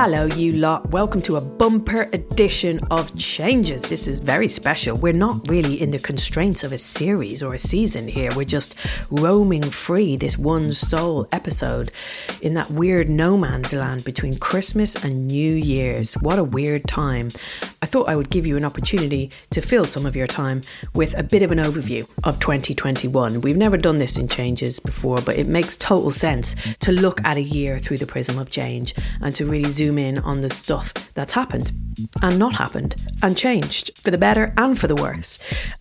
[0.00, 0.88] Hello, you lot.
[0.90, 3.82] Welcome to a bumper edition of Changes.
[3.82, 4.96] This is very special.
[4.96, 8.30] We're not really in the constraints of a series or a season here.
[8.36, 8.76] We're just
[9.10, 11.90] roaming free this one sole episode
[12.42, 16.14] in that weird no man's land between Christmas and New Year's.
[16.14, 17.30] What a weird time.
[17.82, 20.60] I thought I would give you an opportunity to fill some of your time
[20.94, 23.40] with a bit of an overview of 2021.
[23.40, 27.36] We've never done this in Changes before, but it makes total sense to look at
[27.36, 30.92] a year through the prism of change and to really zoom in on the stuff
[31.14, 31.72] that's happened
[32.22, 35.38] and not happened and changed for the better and for the worse.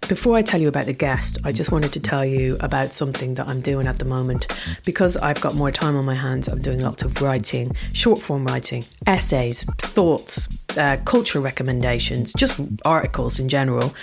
[0.07, 3.35] Before I tell you about the guest, I just wanted to tell you about something
[3.35, 4.47] that I'm doing at the moment.
[4.85, 8.45] Because I've got more time on my hands, I'm doing lots of writing, short form
[8.45, 10.97] writing, essays, thoughts, uh,
[11.35, 13.93] recommendations, just articles in general.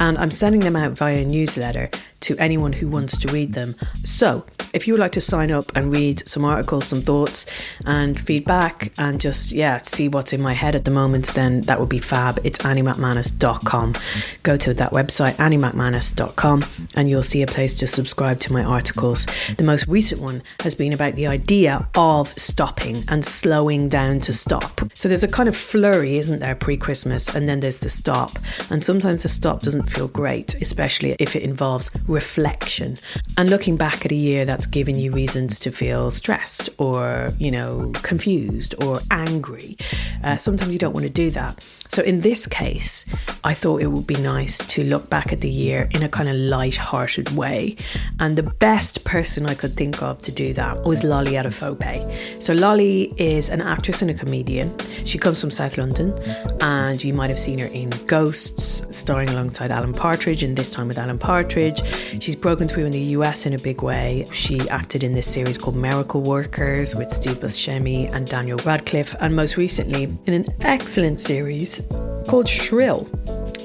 [0.00, 1.90] And I'm sending them out via a newsletter
[2.22, 3.74] to anyone who wants to read them.
[4.04, 7.46] So, if you would like to sign up and read some articles, some thoughts,
[7.84, 11.78] and feedback, and just, yeah, see what's in my head at the moment, then that
[11.78, 12.40] would be fab.
[12.42, 13.94] It's anniemacmanus.com.
[14.42, 16.64] Go to that website, anniemacmanus.com,
[16.96, 19.26] and you'll see a place to subscribe to my articles.
[19.58, 24.32] The most recent one has been about the idea of stopping and slowing down to
[24.32, 24.80] stop.
[24.94, 28.38] So, there's a kind of flurry, isn't there, pre Christmas, and then there's the stop.
[28.70, 32.96] And sometimes the stop doesn't feel great, especially if it involves reflection
[33.36, 37.50] and looking back at a year that's given you reasons to feel stressed or, you
[37.50, 39.76] know, confused or angry.
[40.22, 41.66] Uh, sometimes you don't want to do that.
[41.94, 43.04] So in this case,
[43.44, 46.26] I thought it would be nice to look back at the year in a kind
[46.26, 47.76] of light-hearted way.
[48.18, 52.42] And the best person I could think of to do that was Lolly Adefope.
[52.42, 54.74] So Lolly is an actress and a comedian.
[55.04, 56.18] She comes from South London,
[56.62, 60.88] and you might have seen her in Ghosts, starring alongside Alan Partridge, and this time
[60.88, 61.82] with Alan Partridge.
[62.22, 64.26] She's broken through in the US in a big way.
[64.32, 69.36] She acted in this series called Miracle Workers with Steve Buscemi and Daniel Radcliffe, and
[69.36, 71.81] most recently in an excellent series
[72.28, 73.04] called Shrill,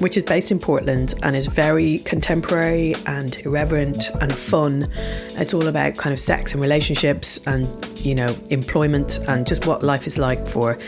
[0.00, 4.88] which is based in Portland and is very contemporary and irreverent and fun.
[5.36, 7.66] It's all about kind of sex and relationships and,
[7.98, 10.78] you know, employment and just what life is like for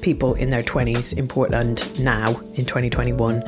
[0.00, 3.42] people in their 20s in Portland now in 2021.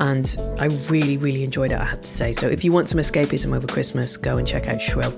[0.00, 2.32] And I really, really enjoyed it, I have to say.
[2.32, 5.14] So if you want some escapism over Christmas, go and check out Shrill.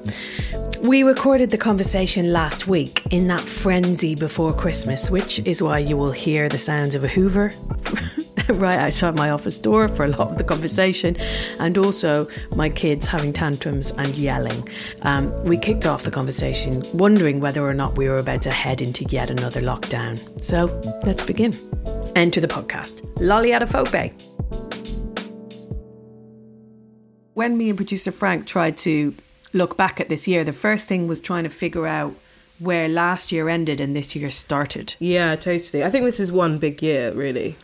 [0.82, 5.96] We recorded the conversation last week in that frenzy before Christmas, which is why you
[5.96, 7.52] will hear the sounds of a Hoover
[8.54, 11.16] right outside my office door for a lot of the conversation,
[11.60, 14.68] and also my kids having tantrums and yelling.
[15.02, 18.82] Um, we kicked off the conversation wondering whether or not we were about to head
[18.82, 20.18] into yet another lockdown.
[20.42, 20.66] So
[21.04, 21.54] let's begin.
[22.16, 23.02] Enter the podcast.
[23.20, 24.12] Lolly Adefope.
[27.34, 29.14] When me and producer Frank tried to
[29.52, 32.14] look back at this year, the first thing was trying to figure out
[32.58, 34.94] where last year ended and this year started.
[34.98, 35.82] Yeah, totally.
[35.82, 37.56] I think this is one big year, really.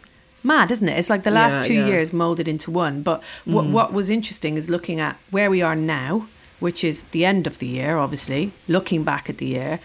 [0.43, 0.99] Mad, isn't it?
[0.99, 1.87] It's like the last Yeah, two yeah.
[1.87, 3.03] years molded into one.
[3.03, 6.27] But what, what was interesting is looking at where we are now,
[6.61, 9.81] which is the end of the year, obviously, looking back at the year,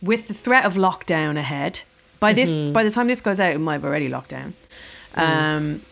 [0.00, 1.82] with the threat of lockdown ahead.
[2.20, 4.54] By this, by the time this goes out, it might have already locked down.
[5.16, 5.82] Um,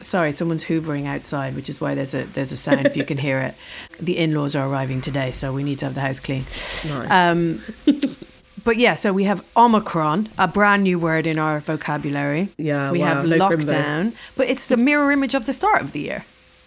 [0.00, 3.18] sorry, someone's hoovering outside, which is why there's a there's a sound if you can
[3.26, 3.54] hear it.
[4.00, 6.44] The in-laws are arriving today, so we need to have the house clean.
[6.86, 7.10] Nice.
[7.10, 7.62] Um,
[8.64, 12.48] but yeah, so we have Omicron, a brand new word in our vocabulary.
[12.58, 16.00] Yeah, we wow, have lockdown, but it's the mirror image of the start of the
[16.00, 16.24] year.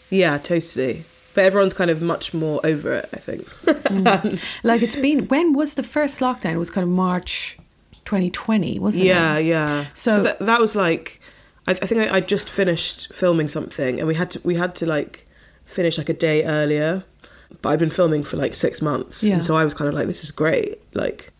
[0.09, 1.06] yeah, totally.
[1.36, 3.48] But everyone's kind of much more over it, I think.
[3.66, 4.60] Mm.
[4.63, 6.54] Like it's been when was the first lockdown?
[6.54, 7.57] It was kind of March
[8.06, 9.46] 2020, wasn't yeah, it?
[9.46, 9.81] yeah.
[9.81, 9.86] Yeah.
[9.94, 11.19] So- that, that was like,
[11.68, 14.75] I, I think I, I just finished filming something, and we had to we had
[14.75, 15.28] to like
[15.66, 17.04] finish like a day earlier.
[17.62, 19.36] But I've been filming for like six months, Yeah.
[19.36, 20.80] and so I was kind of like, this is great.
[20.96, 21.31] Like,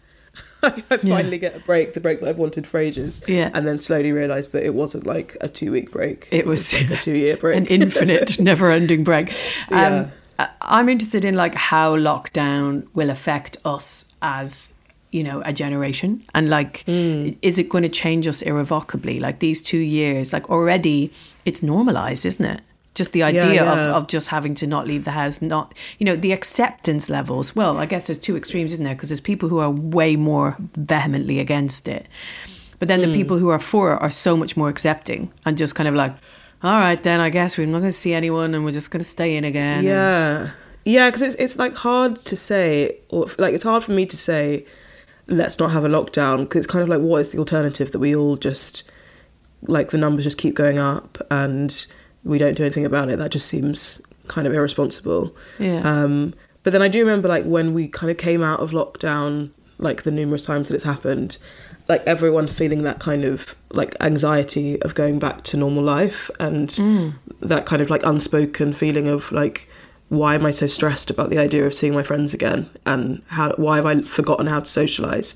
[0.90, 3.22] I finally get a break, the break that I've wanted for ages.
[3.28, 3.50] Yeah.
[3.54, 6.28] And then slowly realised that it wasn't like a two week break.
[6.32, 7.58] It was like a two year break.
[7.58, 9.30] an infinite, never-ending break.
[9.70, 10.48] Um, Yeah.
[10.62, 14.74] I'm interested in like how lockdown will affect us as
[15.12, 17.30] you know a generation, and like, Hmm.
[17.44, 19.20] is it going to change us irrevocably?
[19.20, 21.12] Like these two years, like already,
[21.46, 22.62] it's normalized, isn't it?
[22.96, 23.72] Just the idea yeah.
[23.74, 27.56] Of, of just having to not leave the house, not, you know, the acceptance levels.
[27.56, 28.94] Well, I guess there's two extremes, isn't there?
[28.94, 32.06] Because there's people who are way more vehemently against it.
[32.78, 33.14] But then the Hmm.
[33.14, 36.14] people who are for it are so much more accepting and just kind of like,
[36.62, 39.04] all right, then I guess we're not going to see anyone and we're just going
[39.04, 39.80] to stay in again.
[39.80, 40.50] And- Yeah,
[40.86, 44.18] yeah, because it's it's like hard to say, or like it's hard for me to
[44.18, 44.66] say,
[45.28, 48.00] let's not have a lockdown because it's kind of like what is the alternative that
[48.00, 48.84] we all just
[49.64, 51.88] like the numbers just keep going up and
[52.24, 53.20] we don't do anything about it.
[53.20, 55.36] That just seems kind of irresponsible.
[55.60, 55.82] Yeah.
[55.82, 56.34] Um,
[56.64, 60.04] but then I do remember like when we kind of came out of lockdown, like
[60.04, 61.38] the numerous times that it's happened,
[61.88, 66.70] like everyone feeling that kind of like anxiety of going back to normal life and
[67.42, 69.68] that kind of like unspoken feeling of like
[70.10, 73.54] why am I so stressed about the idea of seeing my friends again and how
[73.56, 75.36] why have I forgotten how to socialize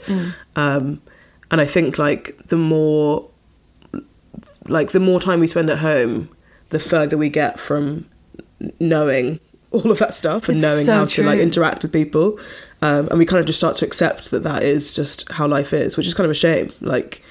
[0.56, 1.02] um,
[1.52, 3.30] and I think like the more
[4.68, 6.30] like the more time we spend at home
[6.70, 8.10] the further we get from
[8.80, 9.40] knowing
[9.72, 12.40] all of that stuff and It's knowing so how to like interact with people
[12.82, 15.74] um, and we kind of just start to accept that that is just how life
[15.74, 17.22] is which is kind of a shame like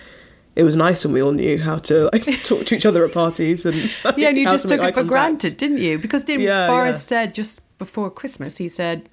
[0.56, 3.12] it was nice when we all knew how to like talk to each other at
[3.12, 5.08] parties and like, yeah, and you just to took it for contact.
[5.08, 5.98] granted, didn't you?
[5.98, 7.00] Because didn't Yeah, Boris yeah.
[7.00, 9.10] said just before Christmas, he said,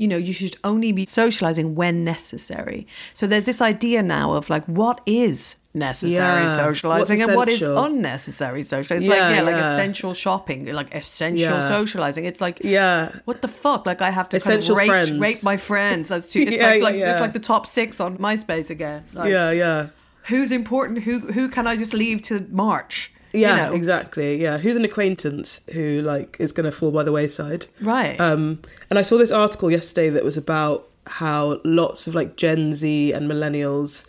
[0.00, 2.86] you know, you should only be socializing when necessary.
[3.12, 7.48] So there's this idea now of like, what is necessary Yeah, socializing what's and what
[7.48, 9.06] is unnecessary socializing?
[9.08, 11.68] It's Yeah, like, yeah, like essential shopping, like essential Yeah.
[11.76, 12.24] socializing.
[12.24, 13.84] It's like, yeah what the fuck?
[13.84, 16.08] Like I have to Essential kind of rate, rate my friends.
[16.08, 16.40] That's too.
[16.48, 17.10] It's Yeah, like, yeah, like yeah.
[17.12, 19.04] it's like the top six on MySpace again.
[19.12, 19.88] Like, yeah yeah
[20.30, 20.96] Who's important?
[21.06, 23.12] Who who can I just leave to March?
[23.32, 23.74] You yeah know?
[23.74, 28.20] exactly yeah who's an acquaintance who like is going to fall by the wayside Right.
[28.20, 32.74] Um, and I saw this article yesterday that was about how lots of like Gen
[32.74, 34.06] Z and millennials,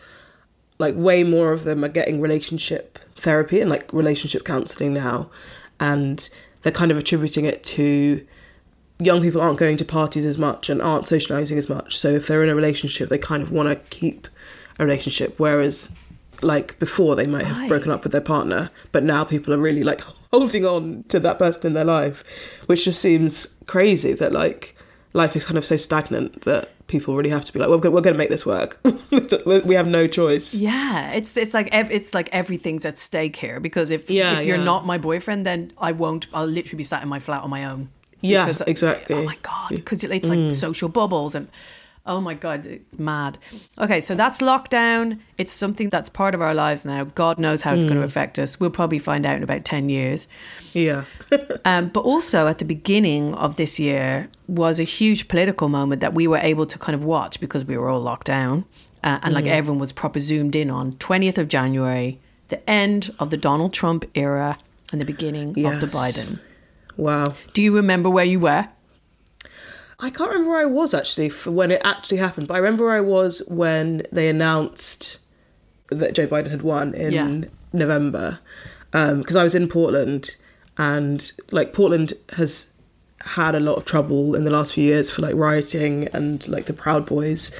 [0.80, 5.30] like way more of them are getting relationship therapy and like relationship counseling now.
[5.80, 6.30] And
[6.64, 8.26] they're kind of attributing it to
[9.00, 11.98] young people aren't going to parties as much and aren't socializing as much.
[11.98, 14.28] So if they're in a relationship, they kind of want to keep
[14.78, 15.40] a relationship.
[15.40, 15.90] Whereas
[16.44, 17.70] like before they might have Right.
[17.70, 20.02] broken up with their partner, but now people are really like
[20.32, 22.24] holding on to that person in their life,
[22.68, 24.76] which just seems crazy that like
[25.14, 28.02] life is kind of so stagnant that people really have to be like, well, we're
[28.02, 28.80] going to make this work.
[29.66, 30.54] we have no choice.
[30.54, 34.48] Yeah, it's it's like ev- it's like everything's at stake here because if Yeah, if
[34.48, 34.64] you're yeah.
[34.64, 36.28] not my boyfriend, then I won't.
[36.34, 37.90] I'll literally be sat in my flat on my own.
[38.22, 39.16] Yeah, Because- exactly.
[39.16, 40.54] Oh my god, because it's like mm.
[40.54, 41.48] social bubbles and
[42.06, 43.38] oh my god, it's mad.
[43.80, 45.20] Okay, so that's lockdown.
[45.38, 47.04] It's something that's part of our lives now.
[47.04, 48.60] God knows how it's going to affect us.
[48.60, 50.28] We'll probably find out in about ten years.
[50.74, 51.06] Yeah.
[51.64, 56.14] Um, but also at the beginning of this year was a huge political moment that
[56.14, 58.66] we were able to kind of watch because we were all locked down
[59.04, 62.20] uh, and like everyone was proper zoomed in on 20th of January,
[62.50, 64.58] the end of the Donald Trump era
[64.92, 66.40] and the beginning of the Biden.
[66.98, 67.34] wow.
[67.54, 68.68] Do you remember where you were?
[70.02, 72.86] I can't remember where I was actually for when it actually happened, but I remember
[72.86, 75.20] where I was when they announced
[75.90, 77.48] that Joe Biden had won in Yeah.
[77.74, 78.40] November.
[78.92, 80.36] Because I was in Portland,
[80.78, 82.74] and like Portland has
[83.22, 86.66] had a lot of trouble in the last few years for like rioting and like
[86.66, 87.52] the Proud Boys,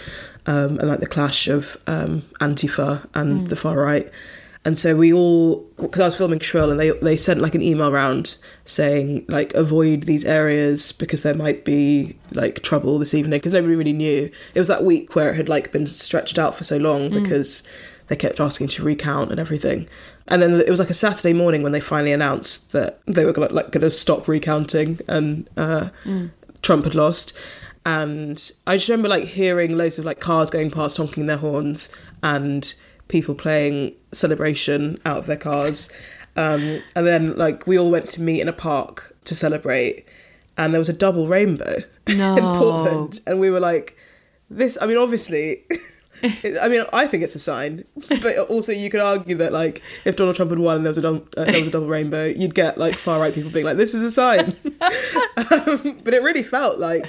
[0.46, 4.10] um, and like the clash of um, Antifa and the far right.
[4.64, 7.64] And so we all, because I was filming Shrill, and they they sent like an
[7.64, 13.40] email round saying like avoid these areas because there might be like trouble this evening
[13.40, 14.30] because nobody really knew.
[14.54, 17.64] It was that week where it had like been stretched out for so long because
[18.08, 19.88] they kept asking to recount and everything.
[20.28, 23.34] And then it was like a Saturday morning when they finally announced that they were
[23.34, 25.90] gonna, like going to stop recounting and uh,
[26.62, 27.34] Trump had lost.
[27.86, 31.90] And I just remember like hearing loads of like cars going past honking their horns
[32.22, 32.74] and
[33.12, 35.90] people playing celebration out of their cars.
[36.36, 40.06] Um, and then like we all went to meet in a park to celebrate
[40.58, 41.78] and there was a double rainbow
[42.08, 42.36] No.
[42.36, 43.20] in Portland.
[43.28, 43.98] And we were like,
[44.50, 45.64] this, I mean, obviously.
[46.24, 50.16] I mean, I think it's a sign, but also you could argue that, like, if
[50.16, 52.26] Donald Trump had won and there was a double, uh, there was a double rainbow,
[52.26, 54.56] you'd get like far right people being like, "This is a sign."
[55.38, 57.08] um, but it really felt like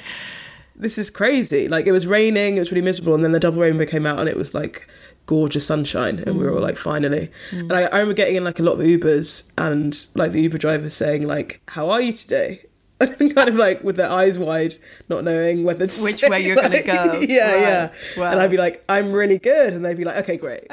[0.74, 1.68] this is crazy.
[1.68, 4.18] Like it was raining, it was really miserable, and then the double rainbow came out,
[4.18, 4.88] and it was like
[5.26, 6.62] gorgeous sunshine, and we were all mm.
[6.62, 7.30] like, finally.
[7.50, 7.60] Mm.
[7.60, 10.58] And I, I remember getting in like a lot of Ubers, and like the Uber
[10.58, 12.66] driver saying like, "How are you today?"
[13.00, 14.76] And kind of like with their eyes wide,
[15.08, 17.20] not knowing whether to Which say, way you're gonna go.
[17.20, 17.92] yeah, yeah.
[18.16, 18.30] Wow.
[18.30, 20.68] And I'd be like, "I'm really good," and they'd be like, "Okay, great."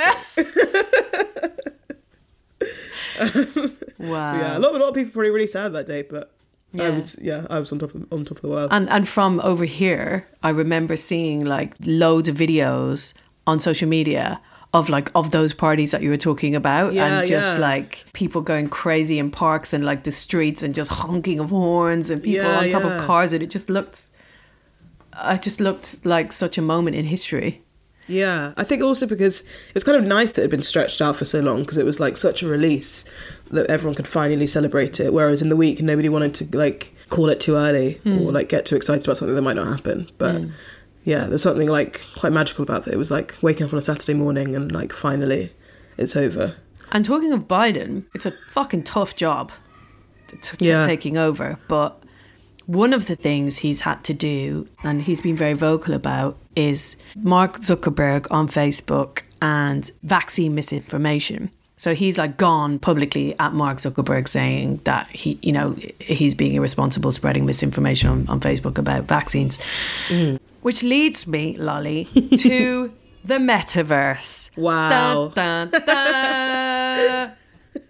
[4.00, 4.36] Wow.
[4.40, 6.32] yeah, a lot, a lot of people probably really sad that day, but
[6.72, 6.84] yeah.
[6.84, 8.70] I was, yeah, I was on top of on top of the world.
[8.72, 13.14] And and from over here, I remember seeing like loads of videos
[13.48, 14.40] on social media
[14.74, 17.62] of like of those parties that you were talking about Yeah, and just yeah.
[17.62, 22.10] like people going crazy in parks and like the streets and just honking of horns
[22.10, 24.10] and people Yeah, on top of cars and it just looked
[25.14, 27.64] uh, it just looked like such a moment in history
[28.08, 31.02] Yeah, I think also because it was kind of nice that it had been stretched
[31.02, 33.06] out for so long because it was like such a release
[33.52, 35.14] that everyone could finally celebrate it.
[35.14, 38.22] Whereas in the week, nobody wanted to like call it too early hmm.
[38.22, 40.10] or like get too excited about something that might not happen.
[40.18, 40.50] But hmm.
[41.10, 42.94] Yeah, there's something like quite magical about it.
[42.94, 45.52] It was like waking up on a Saturday morning and like finally
[45.98, 46.56] it's over.
[46.92, 49.52] And talking of Biden, it's a fucking tough job
[50.28, 50.86] t- t- Yeah.
[50.86, 51.58] taking over.
[51.68, 52.02] But
[52.66, 56.96] one of the things he's had to do, and he's been very vocal about, is
[57.16, 61.50] Mark Zuckerberg on Facebook and vaccine misinformation.
[61.78, 66.54] So he's like gone publicly at Mark Zuckerberg saying that he, you know, he's being
[66.56, 69.58] irresponsible spreading misinformation on, on Facebook about vaccines.
[70.10, 70.40] Mm.
[70.62, 72.06] Which leads me, Lolly,
[72.38, 74.50] to the metaverse.
[74.58, 75.30] Wow.
[75.30, 77.32] Dun, dun, dun.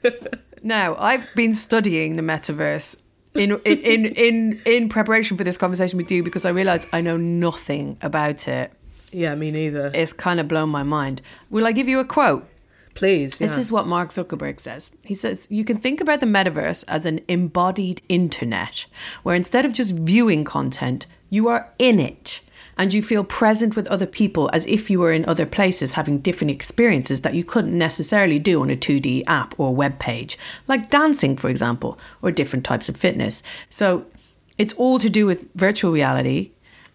[0.64, 2.98] now, I've been studying the metaverse
[3.36, 7.02] in, in in in in preparation for this conversation with you because I realise I
[7.02, 8.72] know nothing about it.
[9.12, 9.92] Yeah, me neither.
[9.94, 11.22] It's kind of blown my mind.
[11.50, 12.48] Will I give you a quote?
[12.96, 13.38] Please.
[13.38, 14.92] This is what Mark Zuckerberg says.
[15.06, 18.88] He says, You can think about the metaverse as an embodied internet,
[19.24, 22.42] where instead of just viewing content, you are in it
[22.80, 26.18] and you feel present with other people as if you were in other places having
[26.18, 30.90] different experiences that you couldn't necessarily do on a 2D app or web page, like
[30.90, 33.44] dancing, for example, or different types of fitness.
[33.70, 34.06] So
[34.58, 36.52] it's all to do with virtual reality.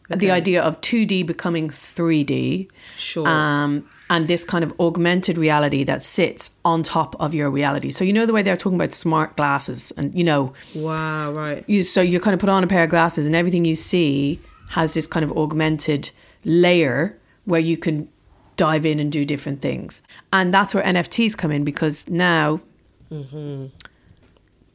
[0.08, 3.28] The idea of 2D becoming 3D Sure.
[3.28, 7.90] um, and this kind of augmented reality that sits on top of your reality.
[7.90, 11.64] So you know the way they're talking about smart glasses, and you know, wow, right.
[11.66, 14.40] you so you kind of put on a pair of glasses, and everything you see
[14.68, 16.11] has this kind of augmented
[16.44, 18.09] layer where you can
[18.56, 20.02] dive in and do different things,
[20.33, 22.61] and that's where NFTs come in because now.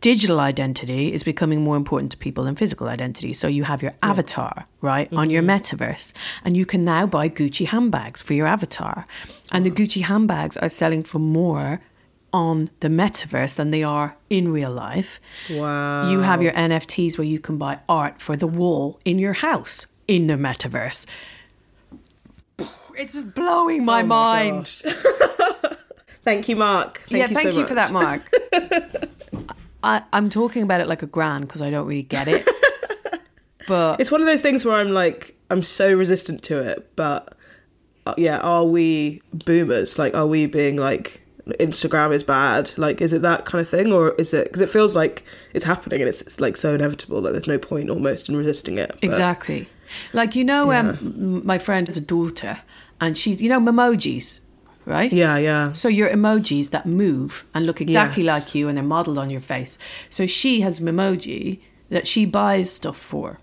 [0.02, 3.34] Digital identity is becoming more important to people than physical identity.
[3.34, 5.50] So you have your avatar, right, on your mm-hmm.
[5.50, 6.14] metaverse,
[6.46, 9.06] and you can now buy Gucci handbags for your avatar.
[9.52, 11.82] And the Gucci handbags are selling for more
[12.34, 15.20] on the metaverse than they are in real life.
[15.50, 16.10] Wow.
[16.10, 19.88] You have your NFTs where you can buy art for the wall in your house
[20.08, 21.06] in the metaverse.
[22.96, 24.68] It's just blowing my Oh my mind.
[26.24, 27.02] Thank you, Mark.
[27.08, 27.92] Thank yeah, you thank so you for that.
[27.92, 28.22] Mark.
[29.84, 32.48] I, I'm talking about it like a grand because I don't really get it.
[33.68, 37.36] But It's one of those things where I'm like, I'm so resistant to it, but
[38.08, 40.00] uh, yeah, are we boomers?
[40.00, 41.22] Like, are we being like,
[41.60, 42.72] Instagram is bad?
[42.78, 43.92] Like, is it that kind of thing?
[43.92, 47.22] Or is it, because it feels like it's happening and it's, it's like so inevitable
[47.24, 48.90] that there's no point almost in resisting it.
[48.94, 49.68] But- exactly.
[50.14, 52.60] Like, you know, um, my friend has a daughter
[53.02, 54.40] and she's, you know, memojis,
[54.86, 55.12] right?
[55.12, 55.72] Yeah, yeah.
[55.74, 58.46] So your emojis that move and look exactly Yes.
[58.46, 59.80] like you and they're modeled on your face.
[60.12, 63.40] So she has memoji that she buys stuff for.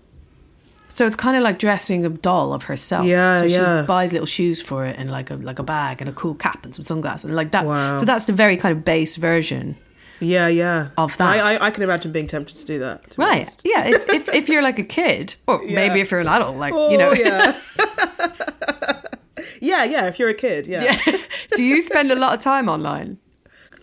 [0.97, 3.05] So it's kind of like dressing a doll of herself.
[3.05, 3.81] Yeah, so yeah.
[3.83, 6.33] She buys little shoes for it and like a like a bag and a cool
[6.33, 7.67] cap and some sunglasses and like that.
[7.67, 7.99] Wow.
[7.99, 9.77] So that's the very kind of base version.
[10.19, 10.89] Yeah, yeah.
[10.97, 11.27] Of that.
[11.37, 13.11] I, I, I can imagine being tempted to do that.
[13.11, 13.55] to Right.
[13.63, 13.85] Yeah.
[13.85, 16.89] If, if, if you're like a kid, or maybe if you're an adult, like, Oh,
[16.89, 17.13] you know.
[17.13, 17.61] yeah.
[19.61, 20.97] yeah, yeah, if you're a kid, yeah.
[21.55, 23.19] Do you spend a lot of time online?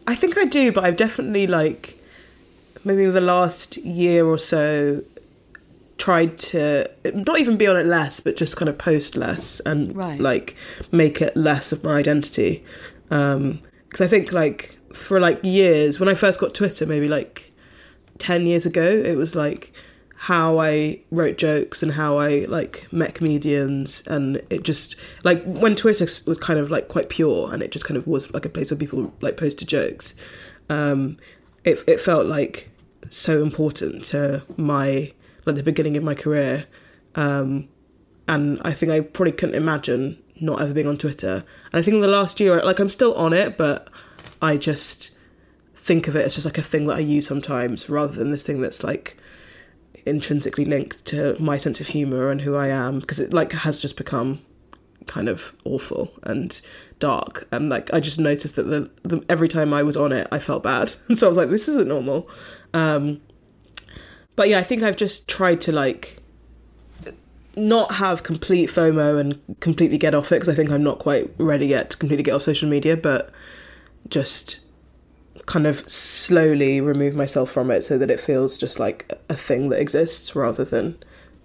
[0.08, 1.96] I think I do, but I've definitely like
[2.84, 5.02] maybe the last year or so
[5.98, 9.96] tried to not even be on it less, but just kind of post less and
[9.96, 10.20] Right.
[10.20, 10.56] like
[10.90, 12.64] make it less of my identity.
[13.08, 17.52] Because I think like for like years when I first got Twitter, maybe like
[18.18, 19.72] ten years ago, it was like
[20.16, 25.74] how I wrote jokes and how I like met comedians and it just like when
[25.76, 28.48] Twitter was kind of like quite pure and it just kind of was like a
[28.48, 30.14] place where people like posted jokes
[30.70, 31.18] um
[31.64, 32.70] it it felt like
[33.10, 35.12] so important to my
[35.46, 36.66] like the beginning of my career
[37.14, 37.68] um
[38.26, 41.44] and I think I probably couldn't imagine not ever being on Twitter.
[41.72, 43.88] And I think in the last year like I'm still on it but
[44.40, 45.10] I just
[45.76, 48.42] think of it as just like a thing that I use sometimes rather than this
[48.42, 49.18] thing that's like
[50.06, 53.80] intrinsically linked to my sense of humor and who I am because it like has
[53.80, 54.40] just become
[55.06, 56.60] kind of awful and
[56.98, 57.46] dark.
[57.52, 60.38] And like I just noticed that the, the every time I was on it I
[60.38, 60.94] felt bad.
[61.08, 62.28] And so I was like this isn't normal.
[62.72, 63.20] Um
[64.36, 66.20] but yeah I think I've just tried to like
[67.56, 71.30] not have complete FOMO and completely get off it because I think I'm not quite
[71.38, 73.30] ready yet to completely get off social media but
[74.08, 74.60] just
[75.46, 79.68] kind of slowly remove myself from it so that it feels just like a thing
[79.68, 80.98] that exists rather than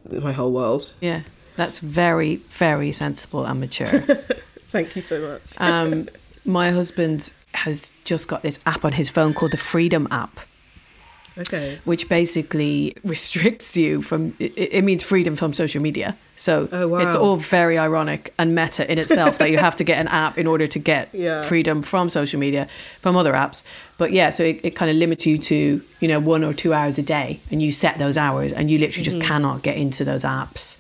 [0.10, 0.94] my whole world.
[1.02, 1.24] Yeah.
[1.56, 4.00] That's very, very sensible and mature.
[4.72, 5.42] Thank you so much.
[5.58, 6.08] Um,
[6.46, 10.40] My husband has just got this app on his phone called the Freedom app.
[11.40, 11.80] Okay.
[11.86, 17.00] which basically restricts you from it, it means freedom from social media so Oh, wow.
[17.00, 20.38] it's all very ironic and meta in itself that you have to get an app
[20.38, 21.42] in order to get Yeah.
[21.44, 22.68] freedom from social media
[23.02, 23.64] from other apps
[23.98, 26.74] but yeah so it, it kind of limits you to you know one or two
[26.74, 29.20] hours a day and you set those hours and you literally Mm-hmm.
[29.20, 30.76] just cannot get into those apps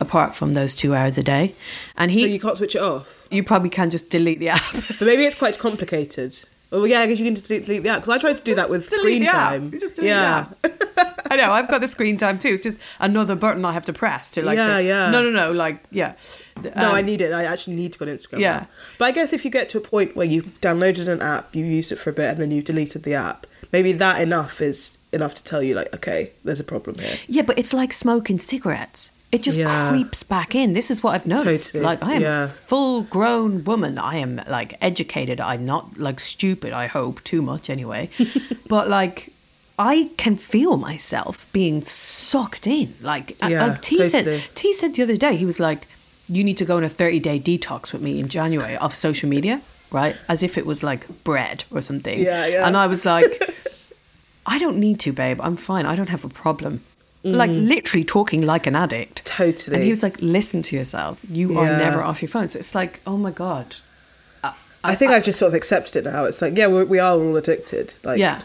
[0.00, 1.54] apart from those two hours a day
[1.96, 3.26] and he So you can't switch it off.
[3.30, 4.62] you probably can just delete the app
[4.98, 6.34] But maybe it's quite complicated.
[6.70, 8.42] Well, yeah, I guess you can just delete, delete the app because I tried to
[8.44, 9.50] do that with screen the app.
[9.50, 9.70] time.
[9.70, 11.50] Just delete yeah, the I know.
[11.52, 12.48] I've got the screen time too.
[12.48, 14.58] It's just another button I have to press to like.
[14.58, 15.10] Yeah, say, yeah.
[15.10, 15.52] No, no, no.
[15.52, 16.14] Like, yeah.
[16.62, 17.32] no, Um, I need it.
[17.32, 18.40] I actually need to go on Instagram.
[18.40, 18.52] Yeah.
[18.60, 18.68] now.
[18.98, 21.66] but I guess if you get to a point where you've downloaded an app, you've
[21.66, 24.98] used it for a bit, and then you've deleted the app, maybe that enough is
[25.12, 27.16] enough to tell you like, okay, there's a problem here.
[27.28, 29.10] Yeah, but it's like smoking cigarettes.
[29.30, 29.90] It just Yeah.
[29.90, 30.72] creeps back in.
[30.72, 31.66] This is what I've noticed.
[31.72, 32.44] Totally, Like I am yeah.
[32.44, 33.98] a full grown woman.
[33.98, 35.38] I am like educated.
[35.40, 38.08] I'm not like stupid, I hope, too much anyway.
[38.68, 39.32] but like
[39.78, 42.94] I can feel myself being sucked in.
[43.02, 44.08] Like, Yeah, like T totally.
[44.40, 45.86] said T said the other day, he was like,
[46.28, 49.28] You need to go on a thirty day detox with me in January of social
[49.28, 50.16] media, right?
[50.28, 52.18] As if it was like bread or something.
[52.18, 52.66] Yeah, yeah.
[52.66, 53.42] And I was like
[54.46, 55.38] I don't need to, babe.
[55.42, 55.84] I'm fine.
[55.84, 56.80] I don't have a problem.
[57.24, 59.24] Like literally talking like an addict.
[59.24, 59.36] Mm.
[59.36, 59.76] Totally.
[59.76, 61.20] And he was like, listen to yourself.
[61.28, 62.48] You are never off your phone.
[62.48, 63.76] So it's like, oh my God.
[64.84, 66.24] I think I, have just sort of accepted it now.
[66.24, 67.94] It's like, yeah, we're, we are all addicted.
[68.04, 68.42] Like, Yeah.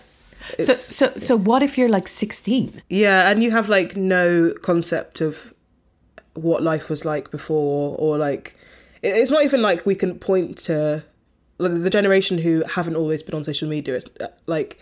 [0.60, 2.82] So, so, so what if you're like 16?
[2.90, 5.54] Yeah, and you have like no concept of
[6.34, 8.56] what life was like before, or like
[9.02, 11.06] it's not even like we can point to
[11.60, 13.96] like, the generation who haven't always been on social media.
[13.96, 14.80] It's uh, like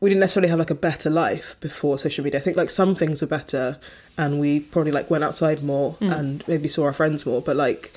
[0.00, 2.40] we didn't necessarily have like a better life before social media.
[2.40, 3.78] I think like some things were better,
[4.16, 7.40] and we probably like went outside more and maybe saw our friends more.
[7.42, 7.92] But like,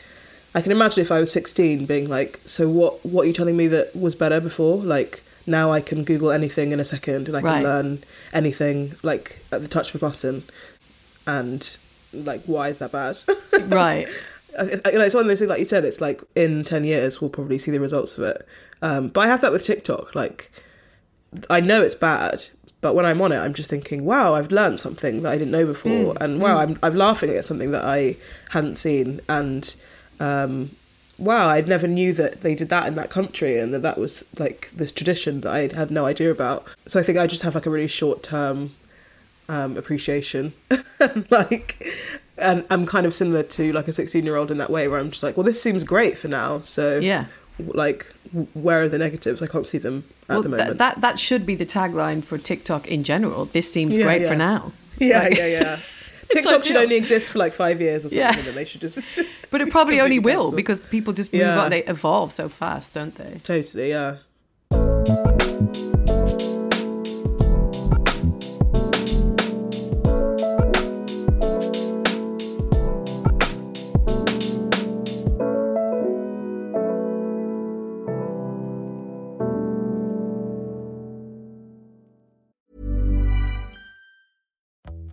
[0.55, 3.05] I can imagine if I was sixteen, being like, so what?
[3.05, 4.77] What are you telling me that was better before?
[4.77, 7.63] Like now I can Google anything in a second, and I can Right.
[7.63, 8.03] learn
[8.33, 10.43] anything like at the touch of a button,
[11.27, 11.77] and
[12.13, 13.17] like why is that bad?
[13.71, 14.07] right.
[14.59, 16.63] I- I- you know, it's one of those things, like you said, it's like in
[16.65, 18.45] 10 years, we'll probably see the results of it.
[18.81, 20.13] Um, but I have that with TikTok.
[20.13, 20.51] Like,
[21.49, 22.47] I know it's bad,
[22.81, 25.51] but when I'm on it, I'm just thinking, wow, I've learned something that I didn't
[25.51, 26.15] know before.
[26.19, 28.17] And wow, I'm, I'm laughing at something that I
[28.49, 29.21] hadn't seen.
[29.29, 29.73] And
[30.19, 30.75] um,
[31.17, 34.23] wow, I never knew that they did that in that country and that that was
[34.39, 36.65] like this tradition that I had no idea about.
[36.87, 38.71] So I think I just have like a really short term
[39.47, 40.53] um, appreciation.
[41.29, 41.85] like,
[42.37, 44.99] and I'm kind of similar to like a 16 year old in that way, where
[44.99, 46.61] I'm just like, well, this seems great for now.
[46.61, 47.27] So Yeah.
[47.73, 48.05] Like,
[48.53, 49.41] where are the negatives?
[49.41, 50.77] I can't see them at Well, the moment.
[50.77, 53.45] that, that should be the tagline for TikTok in general.
[53.45, 54.27] This seems Yeah, great yeah.
[54.29, 54.71] for now.
[54.99, 55.79] yeah, Like- yeah, yeah.
[56.29, 58.47] TikTok should only exist for like five years or something, Yeah.
[58.47, 59.03] and they should just
[59.51, 61.69] But it probably only will because people just move on.
[61.69, 63.39] They evolve so fast, don't they?
[63.43, 64.17] totally, yeah.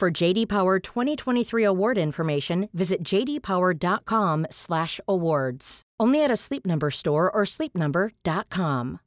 [0.00, 5.82] For JD Power 2023 award information, visit jdpower.com/awards.
[6.00, 9.00] Only at a Sleep Number store or sleepnumber.com.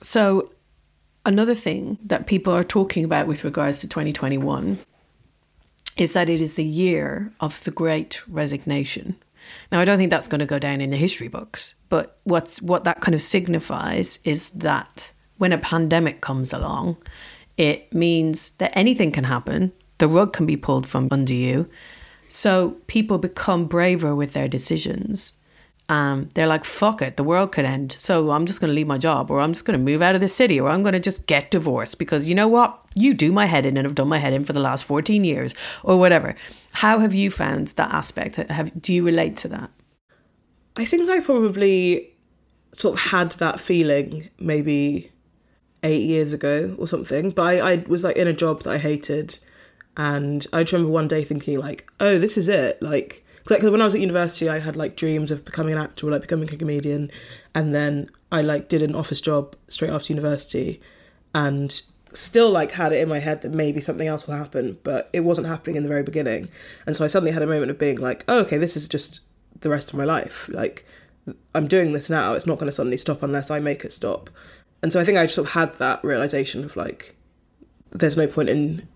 [0.00, 0.50] So,
[1.26, 4.78] another thing that people are talking about with regards to 2021
[5.98, 9.16] is that it is the year of the great resignation.
[9.70, 12.62] Now, I don't think that's going to go down in the history books, but what's
[12.62, 16.96] what that kind of signifies is that when a pandemic comes along,
[17.56, 19.72] it means that anything can happen.
[19.98, 21.68] The rug can be pulled from under you,
[22.28, 25.34] So people become braver with their decisions.
[25.88, 27.92] Um, they're like, fuck it, the world could end.
[27.92, 30.14] So I'm just going to leave my job, or I'm just going to move out
[30.14, 32.80] of the city, or I'm going to just get divorced because you know what?
[32.94, 35.24] You do my head in and have done my head in for the last 14
[35.24, 36.34] years, or whatever.
[36.72, 38.36] How have you found that aspect?
[38.36, 39.70] Have, do you relate to that?
[40.76, 42.14] I think I probably
[42.72, 45.10] sort of had that feeling maybe
[45.84, 47.30] eight years ago or something.
[47.30, 49.38] But I, I was like in a job that I hated,
[49.96, 52.82] and I just remember one day thinking like, oh, this is it.
[52.82, 56.08] Like, because when I was at university, I had like dreams of becoming an actor
[56.08, 57.12] or like becoming a comedian,
[57.54, 60.80] and then I like did an office job straight after university,
[61.34, 61.80] and
[62.12, 65.20] still like had it in my head that maybe something else will happen, but it
[65.20, 66.48] wasn't happening in the very beginning.
[66.86, 69.20] And so I suddenly had a moment of being like, oh, okay, this is just
[69.60, 70.48] the rest of my life.
[70.48, 70.86] Like,
[71.54, 72.34] I'm doing this now.
[72.34, 74.30] It's not going to suddenly stop unless I make it stop.
[74.84, 77.16] And so I think I just sort of had that realization of like,
[77.92, 78.86] there's no point in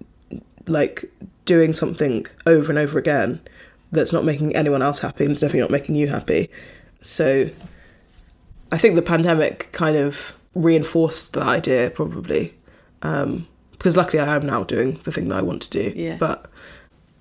[0.66, 1.10] like
[1.46, 3.40] doing something over and over again
[3.90, 6.50] that's not making anyone else happy and it's definitely not making you happy.
[7.00, 7.48] So
[8.70, 12.52] I think the pandemic kind of reinforced that idea probably.
[13.00, 15.94] Um, because luckily I am now doing the thing that I want to do.
[15.96, 16.18] Yeah.
[16.18, 16.50] But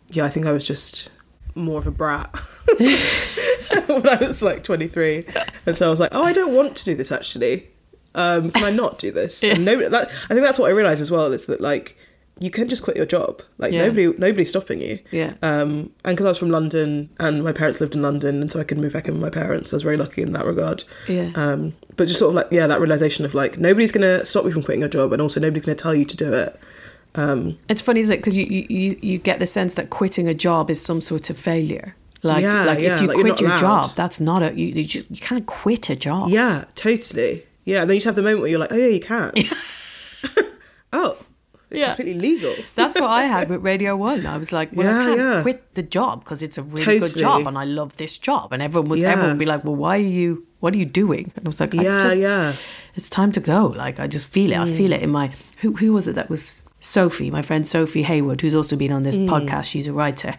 [0.09, 1.09] yeah, I think I was just
[1.55, 2.35] more of a brat
[2.77, 5.25] when I was like 23.
[5.65, 7.69] And so I was like, oh, I don't want to do this actually.
[8.17, 9.41] Um, can I not do this?
[9.43, 9.53] Yeah.
[9.53, 11.95] And nobody, that, I think that's what I realised as well is that like
[12.39, 13.41] you can just quit your job.
[13.57, 13.83] Like Yeah.
[13.87, 14.99] nobody, nobody's stopping you.
[15.11, 15.33] Yeah.
[15.41, 18.59] Um, and because I was from London and my parents lived in London, and so
[18.59, 20.83] I could move back in with my parents, I was very lucky in that regard.
[21.07, 21.31] Yeah.
[21.35, 24.51] Um, but just sort of like yeah, that realization of like nobody's gonna stop you
[24.51, 26.59] from quitting your job, and also nobody's gonna tell you to do it.
[27.15, 28.17] Um, It's funny, isn't it?
[28.17, 31.37] Because you, you, you- get the sense that quitting a job is some sort of
[31.39, 31.95] failure.
[32.21, 33.59] Like, Yeah, like yeah, if you like quit your allowed.
[33.59, 36.29] job, that's not a, you, you, ju- you can't quit a job.
[36.29, 37.45] yeah, totally.
[37.67, 39.31] Yeah, and then you just have the moment where you're like, oh yeah, you can.
[40.93, 41.17] oh,
[41.69, 41.87] it's Yeah.
[41.95, 42.55] completely legal.
[42.75, 44.25] That's what I had with Radio One.
[44.25, 45.41] I was like, well, I can't yeah.
[45.41, 48.53] quit the job because it's a really good job and I love this job.
[48.53, 49.11] And everyone would, Yeah.
[49.11, 51.31] everyone would be like, well, why are you, what are you doing?
[51.35, 52.53] And I was like, I Yeah, just, yeah.
[52.95, 53.67] it's time to go.
[53.67, 54.57] Like, I just feel it.
[54.57, 58.03] I feel it in my, who, who was it that was Sophie, my friend Sophie
[58.03, 59.27] Heawood, who's also been on this Mm.
[59.27, 59.65] podcast.
[59.65, 60.35] She's a writer.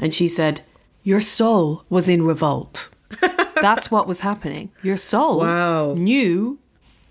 [0.00, 0.62] And she said,
[1.04, 2.88] your soul was in revolt.
[3.60, 4.72] That's what was happening.
[4.82, 5.94] Your soul Wow.
[5.94, 6.58] knew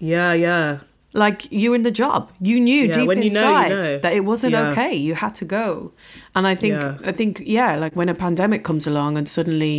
[0.01, 0.79] Yeah, yeah.
[1.13, 3.97] like you in the job you knew Yeah, deep when you know, you inside know.
[4.03, 4.71] that it wasn't Yeah.
[4.71, 5.91] okay you had to go
[6.35, 7.09] and i think Yeah.
[7.09, 9.75] i think yeah like when a pandemic comes along and suddenly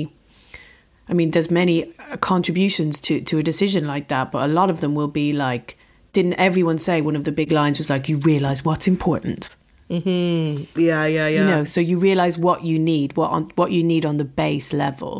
[1.11, 1.77] i mean there's many
[2.21, 5.67] contributions to to a decision like that but a lot of them will be like
[6.17, 9.43] didn't everyone say one of the big lines was like you realize what's important
[9.89, 11.29] Yeah, yeah, yeah.
[11.29, 14.25] you know so you realize what you need what on what you need on the
[14.43, 15.15] base level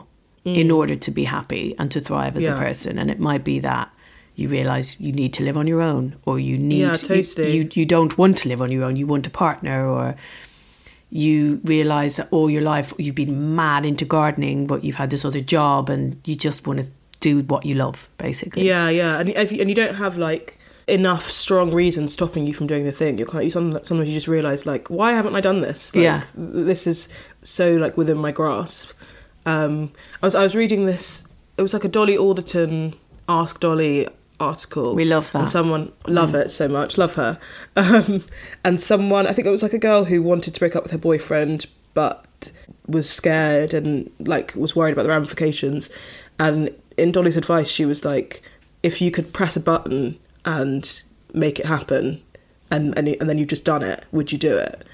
[0.45, 2.59] in order to be happy and to thrive as a Mm.
[2.67, 3.89] Person and it might be that
[4.35, 7.57] you realize you need to live on your own or you need Yeah, you- totally.
[7.57, 10.15] you, you don't want to live on your own you want a partner or
[11.11, 15.25] you realize that all your life you've been mad into gardening but you've had this
[15.25, 16.91] other job and you just want to
[17.21, 20.59] do what you love basically Yeah, yeah, and and you, and you don't have like
[20.89, 23.17] enough strong reasons stopping you from doing the thing.
[23.17, 23.45] You're kind.
[23.45, 25.95] You sometimes sometimes you just realize like, why haven't I done this?
[25.95, 26.25] Like, Yeah.
[26.35, 27.09] this is
[27.45, 28.91] so like within my grasp.
[29.47, 29.93] Um,
[30.23, 31.23] I was I was reading this.
[31.57, 32.95] It was like a Dolly Alderton
[33.29, 34.09] Ask Dolly
[34.43, 34.95] article.
[34.95, 35.39] We love that.
[35.41, 36.99] And someone love it so much.
[36.99, 37.39] Love her.
[37.75, 38.25] Um,
[38.65, 40.93] and someone I think it was like a girl who wanted to break up with
[40.93, 42.53] her boyfriend, but
[42.87, 45.91] was scared and like was worried about the ramifications.
[46.39, 48.43] And in Dolly's advice, she was like,
[48.83, 51.03] if you could press a button and
[51.33, 52.23] make it happen,
[52.71, 54.85] and and, and then you've just done it, would you do it?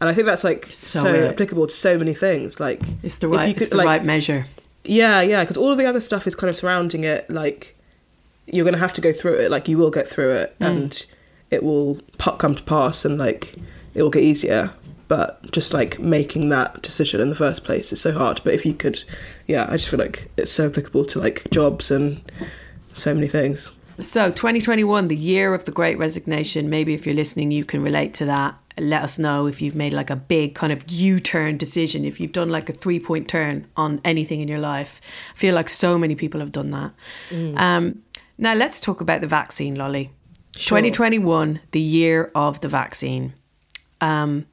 [0.00, 2.60] And I think that's like So so, applicable to so many things.
[2.60, 4.46] Like it's the if right you it's the like, right measure
[4.88, 7.28] yeah, yeah, because all of the other stuff is kind of surrounding it.
[7.28, 7.76] Like
[8.52, 9.50] you're going to have to go through it.
[9.50, 11.06] Like you will get through it, and
[11.50, 13.54] it will come to pass, and like
[13.94, 14.72] it will get easier.
[15.08, 18.42] But just like making that decision in the first place is so hard.
[18.44, 19.02] But if you could,
[19.46, 22.20] yeah, I just feel like it's so applicable to like jobs and
[22.92, 23.72] so many things.
[24.00, 26.70] So, 2021, the year of the great resignation.
[26.70, 28.54] Maybe if you're listening, you can relate to that.
[28.78, 32.20] Let us know if you've made like a big kind of U turn decision, if
[32.20, 35.00] you've done like a three point turn on anything in your life.
[35.34, 36.92] I feel like so many people have done that.
[37.56, 38.02] Um,
[38.38, 40.10] now, let's talk about the vaccine, Lolly.
[40.54, 43.34] 2021, the year of the vaccine.
[44.00, 44.46] Um,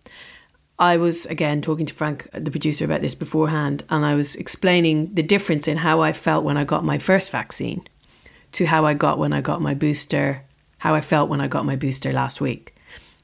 [0.78, 5.14] I was again talking to Frank, the producer, about this beforehand, and I was explaining
[5.14, 7.88] the difference in how I felt when I got my first vaccine
[8.54, 10.44] to how I got when I got my booster,
[10.80, 12.76] how I felt when I got my booster last week.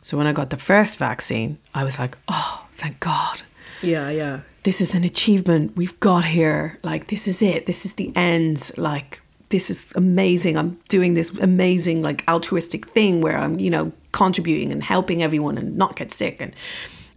[0.01, 3.43] So when I got the first vaccine, I was like, oh, thank God.
[3.81, 6.79] Yeah, yeah, This is an achievement we've got here.
[6.83, 7.65] Like, this is it.
[7.65, 8.71] This is the end.
[8.77, 10.57] Like, this is amazing.
[10.57, 15.57] I'm doing this amazing, like, altruistic thing where I'm, you know, contributing and helping everyone
[15.57, 16.41] and not get sick.
[16.41, 16.55] And,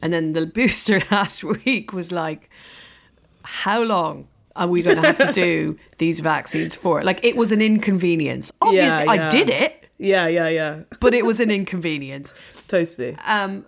[0.03, 2.51] And then the booster last week was like,
[3.43, 7.03] how long are we going to have to do these vaccines for?
[7.03, 8.53] Like, it was an inconvenience.
[8.61, 9.31] Obviously, I yeah.
[9.31, 10.81] did it, Yeah, yeah, yeah.
[11.01, 12.35] but it was an inconvenience.
[12.69, 13.17] Totally.
[13.27, 13.65] Um,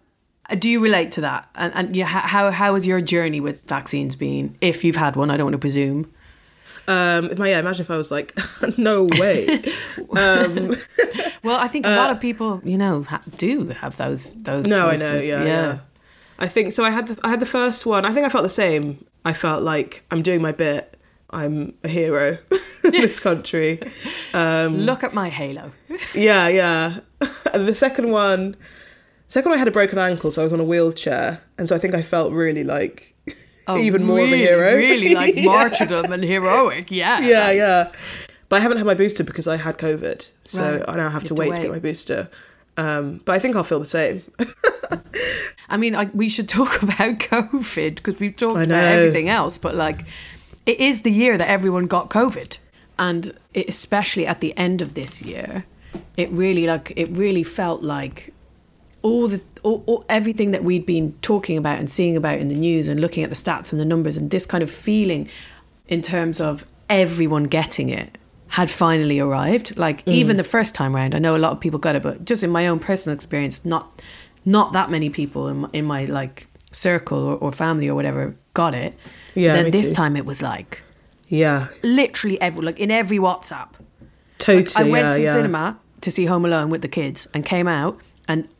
[0.58, 1.48] do you relate to that?
[1.54, 4.56] And, and yeah, how, how has your journey with vaccines been?
[4.60, 6.12] If you've had one, I don't want to presume.
[6.88, 8.36] Um, my- yeah, imagine if I was like,
[8.78, 9.62] no way.
[10.16, 10.76] um,
[11.42, 14.66] Well, I think a lot of people, you know, ha- do have those those.
[14.66, 15.12] Uh, no, I know.
[15.12, 15.28] choices.
[15.28, 15.78] Yeah, yeah,
[16.38, 16.82] I think so.
[16.84, 18.04] I had the I had the first one.
[18.04, 19.04] I think I felt the same.
[19.24, 20.96] I felt like I'm doing my bit.
[21.30, 22.38] I'm a hero
[22.84, 23.80] in this country.
[24.32, 25.72] Um, Look at my halo.
[26.14, 27.00] yeah, yeah.
[27.52, 28.56] And the second one,
[29.28, 31.74] second one, I had a broken ankle, so I was on a wheelchair, and so
[31.74, 33.14] I think I felt really like
[33.68, 34.74] even more of a Oh, hero.
[34.76, 35.44] Really like Yeah.
[35.46, 36.90] martyrdom and heroic.
[36.90, 37.20] Yeah.
[37.20, 37.90] Yeah, yeah.
[38.48, 40.84] But I haven't had my booster because I had COVID, so Right.
[40.88, 42.28] I now have to have to wait to get my booster.
[42.76, 44.22] Um, but I think I'll feel the same.
[45.68, 49.74] I mean, I, we should talk about COVID because we've talked about everything else, but
[49.74, 50.04] like,
[50.64, 52.58] it is the year that everyone got COVID,
[52.98, 55.64] and it, especially at the end of this year,
[56.16, 58.32] it really like it really felt like
[59.02, 62.54] all the all, all, everything that we'd been talking about and seeing about in the
[62.54, 65.28] news and looking at the stats and the numbers and this kind of feeling
[65.88, 68.16] in terms of everyone getting it
[68.48, 70.12] had finally arrived like mm.
[70.12, 72.44] even the first time round i know a lot of people got it but just
[72.44, 74.00] in my own personal experience not
[74.44, 78.36] not that many people in my, in my like circle or, or family or whatever
[78.54, 78.94] got it
[79.34, 79.94] Yeah, then this too.
[79.94, 80.82] time it was like
[81.28, 83.70] yeah, literally every like in every whatsapp
[84.38, 84.88] totally.
[84.88, 85.34] I went yeah, to yeah.
[85.34, 88.00] cinema to see Home Alone with the kids and came out,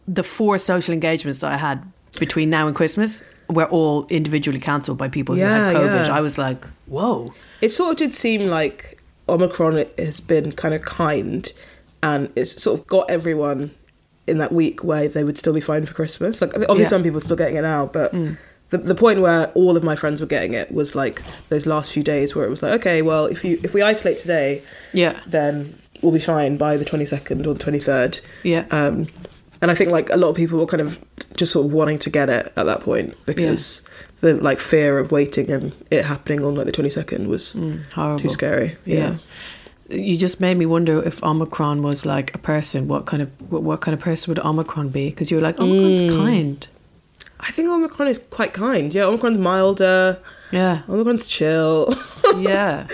[0.08, 1.82] the four social engagements that I had
[2.18, 6.06] between now and Christmas were all individually cancelled by people Yeah, who had COVID.
[6.06, 6.16] yeah.
[6.16, 7.26] I was like, whoa.
[7.60, 11.52] It sort of did seem like Omicron has been kind of kind,
[12.02, 13.72] and it's sort of got everyone
[14.26, 16.40] in that week where they would still be fine for Christmas.
[16.40, 16.86] Like obviously, Yeah.
[16.86, 16.90] Mm.
[16.90, 18.12] some people are still getting it now, but.
[18.70, 21.92] The, the point where all of my friends were getting it was like those last
[21.92, 24.60] few days where it was like okay well if you if we isolate today
[24.92, 25.20] Yeah.
[25.24, 28.64] then we'll be fine by the 22nd or the 23rd Yeah.
[28.72, 29.06] um
[29.60, 30.98] and i think like a lot of people were kind of
[31.36, 33.82] just sort of wanting to get it at that point because
[34.20, 38.28] the like fear of waiting and it happening on like the 22nd was Mm, too
[38.28, 38.96] scary Yeah.
[38.96, 39.16] yeah.
[39.88, 42.88] You just made me wonder if Omicron was like a person.
[42.88, 45.10] What kind of what, what kind of person would Omicron be?
[45.10, 46.16] Because you were like, Omicron's Mm.
[46.16, 46.66] kind.
[47.38, 50.18] i think omicron is quite kind yeah omicron's milder
[50.50, 50.82] Yeah.
[50.88, 51.94] omicron's chill
[52.52, 52.88] Yeah.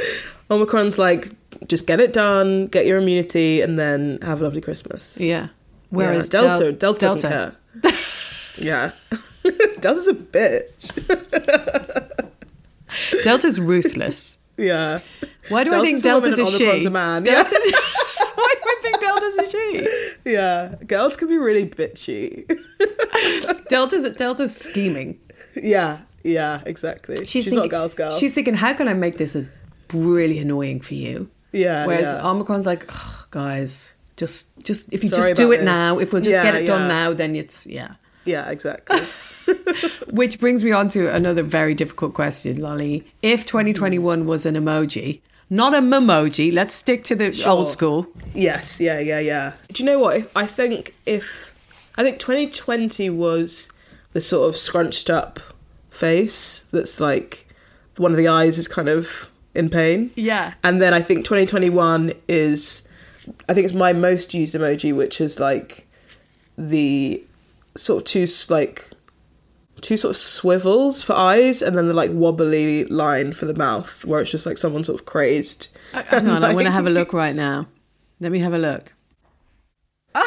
[0.50, 1.30] omicron's like
[1.72, 5.48] just get it done get your immunity and then have a lovely christmas Yeah.
[5.92, 7.56] Whereas yeah, delta Del- delta, doesn't care
[8.58, 8.90] yeah
[9.80, 10.92] delta's a bitch
[13.24, 14.38] Delta's ruthless.
[14.56, 15.00] yeah
[15.48, 16.86] Why do I think Delta's Delta's a a she?
[16.86, 17.24] A man.
[17.24, 17.42] Yeah.
[17.42, 19.88] Why do I think Delta's a she?
[20.30, 22.46] Yeah, girls can be really bitchy.
[23.68, 25.18] Delta's Delta's scheming.
[25.56, 27.24] yeah, yeah, exactly.
[27.26, 28.12] She's, not a girl's girl.
[28.12, 29.46] She's thinking, how can I make this a
[29.94, 31.28] really annoying for you?
[31.52, 32.28] yeah, Whereas yeah.
[32.30, 36.22] Omicron's like, "Ugh, guys, just just if you Sorry just do it now, if we'll
[36.22, 36.96] just Yeah, get it done yeah.
[36.98, 37.94] now, then it's yeah.
[38.24, 39.00] yeah, exactly.
[40.20, 43.04] Which brings me on to another very difficult question, Lolly.
[43.22, 43.58] If mm-hmm.
[43.58, 48.06] 2021 was an emoji, not a memoji, let's stick to the old school.
[48.34, 49.52] yes, yeah, yeah, yeah.
[49.72, 50.30] Do you know what?
[50.36, 51.52] I think if
[51.96, 53.68] I think 2020 was
[54.12, 55.40] the sort of scrunched up
[55.90, 57.48] face that's like
[57.96, 60.10] one of the eyes is kind of in pain.
[60.14, 60.54] Yeah.
[60.64, 62.82] And then I think 2021 is,
[63.48, 65.86] I think it's my most used emoji, which is like
[66.56, 67.22] the
[67.76, 68.88] sort of two like
[69.80, 74.04] two sort of swivels for eyes, and then the like wobbly line for the mouth,
[74.04, 75.68] where it's just like someone sort of crazed.
[75.92, 77.66] Uh, hang on, I want to have a look right now.
[78.20, 78.92] Let me have a look.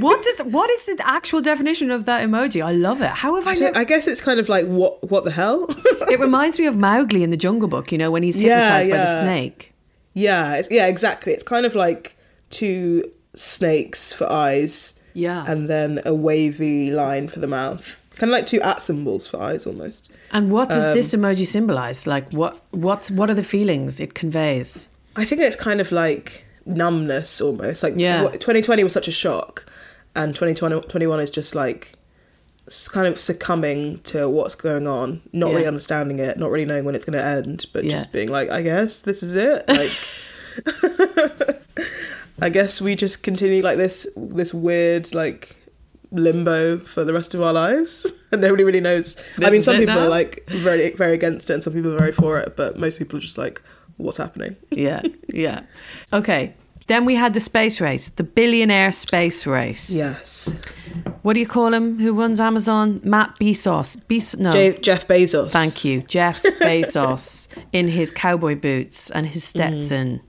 [0.00, 2.64] what does what is the actual definition of that emoji?
[2.64, 3.08] I love it.
[3.10, 3.78] How have I, I, never?
[3.78, 5.66] I guess it's kind of like what what the hell?
[6.10, 7.90] It reminds me of Mowgli in the Jungle Book.
[7.90, 9.71] You know when he's Yeah, hypnotized by the snake.
[10.14, 11.32] Yeah, it's, yeah, exactly.
[11.32, 12.16] It's kind of like
[12.50, 15.44] two snakes for eyes, Yeah.
[15.46, 17.98] and then a wavy line for the mouth.
[18.16, 20.10] Kind of like two at symbols for eyes, almost.
[20.32, 22.06] And what does this Um, emoji symbolize?
[22.06, 24.88] Like what what's what are the feelings it conveys?
[25.16, 27.82] I think it's kind of like numbness almost.
[27.82, 28.28] Like Yeah.
[28.28, 29.64] 2020 was such a shock,
[30.14, 31.92] and 2021 is just like
[32.92, 36.94] kind of succumbing to what's going on, not really understanding it, not really knowing when
[36.94, 37.90] it's going to end, but Yeah.
[37.92, 39.64] just being like, I guess this is it.
[39.68, 39.90] Like,
[42.40, 45.56] I guess we just continue like this, this weird like
[46.10, 49.16] limbo for the rest of our lives, and nobody really knows.
[49.42, 50.02] I mean, some people now?
[50.02, 52.98] are like very, very against it, and some people are very for it, but most
[52.98, 53.62] people are just like,
[53.96, 54.56] what's happening?
[54.70, 55.60] Yeah, yeah.
[56.12, 56.54] Okay.
[56.88, 59.88] Then we had the space race, the billionaire space race.
[59.88, 60.52] Yes.
[61.22, 61.98] What do you call him?
[61.98, 63.00] Who runs Amazon?
[63.04, 63.96] Matt Bezos.
[64.08, 64.38] Bezos.
[64.38, 64.52] No.
[64.52, 65.50] J- Jeff Bezos.
[65.50, 69.76] Thank you, Jeff Bezos, in his cowboy boots and his Mm-hmm.
[69.78, 70.20] Stetson,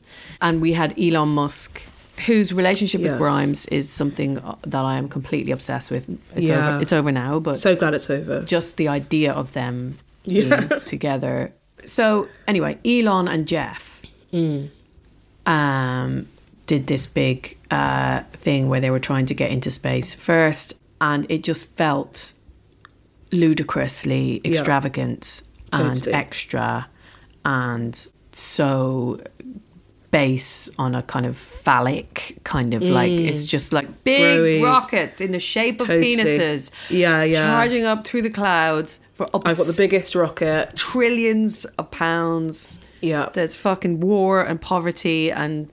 [0.42, 1.82] and we had Elon Musk,
[2.28, 6.08] whose relationship with Grimes is something that I am completely obsessed with.
[6.36, 6.74] It's Yeah.
[6.76, 6.82] over.
[6.84, 8.44] It's over now, but So glad it's over.
[8.44, 10.44] just the idea of them Yeah.
[10.68, 11.54] being together.
[11.86, 14.02] So anyway, Elon and Jeff
[14.32, 14.70] Mm.
[15.46, 16.28] um,
[16.68, 20.74] did this big uh, thing where they were trying to get into space first,
[21.10, 22.34] and it just felt
[23.32, 24.52] ludicrously Yeah.
[24.52, 26.14] extravagant and Totally.
[26.14, 26.88] extra,
[27.46, 29.20] and so
[30.12, 34.64] base on a kind of phallic kind of like it's just like big Growy.
[34.64, 36.16] rockets in the shape of Totally.
[36.16, 37.40] penises Yeah, yeah.
[37.40, 40.76] charging up through the clouds for up I've got the biggest rocket.
[40.76, 42.80] trillions of pounds.
[43.02, 43.30] Yeah.
[43.34, 45.68] There's fucking war and poverty and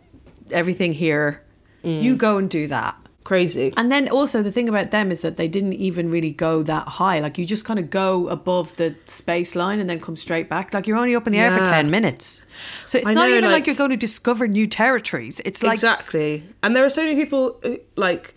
[0.51, 1.43] everything here.
[1.85, 2.01] Mm.
[2.03, 2.97] You go and do that.
[3.23, 3.73] Crazy.
[3.77, 6.89] And then also the thing about them is that they didn't even really go that
[6.89, 7.21] high.
[7.21, 10.73] Like you just kind of go above the space line and then come straight back.
[10.73, 12.43] Like you're only up in the air for 10 minutes.
[12.87, 15.41] So it's I not know, even like, like- you're going to discover new territories.
[15.45, 16.45] It's like exactly.
[16.63, 18.35] And there are so many people, who, like,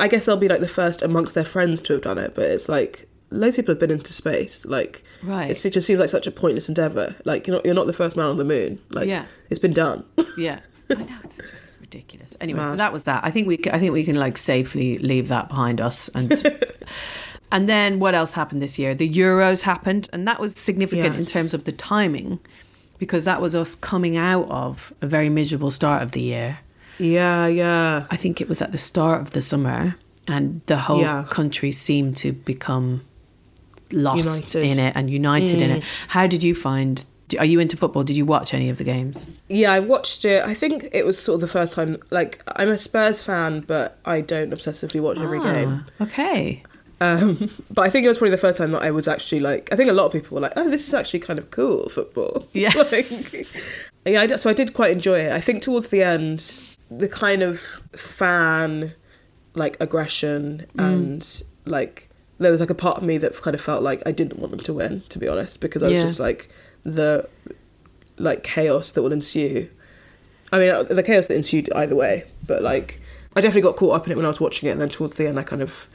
[0.00, 2.50] I guess they'll be like the first amongst their friends to have done it, but
[2.50, 4.64] it's like loads of people have been into space.
[4.64, 5.50] Like, Right.
[5.50, 7.16] it just seems like such a pointless endeavor.
[7.26, 8.78] Like, you're not you're not the first man on the moon.
[8.90, 9.26] Like, Yeah.
[9.50, 10.04] it's been done.
[10.38, 12.36] Yeah, I know it's just ridiculous.
[12.40, 13.24] Anyway, so that was that.
[13.24, 16.30] I think we I think we can like safely leave that behind us and.
[17.52, 18.96] And then what else happened this year?
[18.96, 22.40] The Euros happened, and that was significant in terms of the timing,
[22.98, 26.58] because that was us coming out of a very miserable start of the year.
[26.98, 28.06] yeah, yeah.
[28.10, 29.94] I think it was at the start of the summer,
[30.26, 31.26] and the whole Yeah.
[31.30, 33.02] country seemed to become
[33.92, 34.64] lost United.
[34.64, 34.72] Mm.
[34.72, 35.84] in it and united in it.
[36.08, 37.04] How did you find?
[37.38, 38.04] Are you into football?
[38.04, 39.26] Did you watch any of the games?
[39.48, 40.44] Yeah, I watched it.
[40.44, 41.96] I think it was sort of the first time.
[42.10, 45.84] Like, I'm a Spurs fan, but I don't obsessively watch every game.
[46.00, 46.62] Ah, Okay.
[47.00, 49.72] Um, but I think it was probably the first time that I was actually like.
[49.72, 51.88] I think a lot of people were like, "Oh, this is actually kind of cool
[51.88, 52.72] football." Yeah.
[52.90, 53.10] like,
[54.06, 54.20] yeah.
[54.22, 55.32] I, so I did quite enjoy it.
[55.32, 56.54] I think towards the end,
[56.90, 57.58] the kind of
[57.96, 58.92] fan
[59.54, 63.82] like aggression and like there was like a part of me that kind of felt
[63.82, 66.02] like I didn't want them to win, to be honest, because I was Yeah.
[66.06, 66.48] just like
[66.84, 67.28] the
[68.16, 69.68] like chaos that will ensue.
[70.52, 73.00] I mean, the chaos that ensued either way, but like
[73.34, 75.16] I definitely got caught up in it when I was watching it, and then towards
[75.16, 75.86] the end, I kind of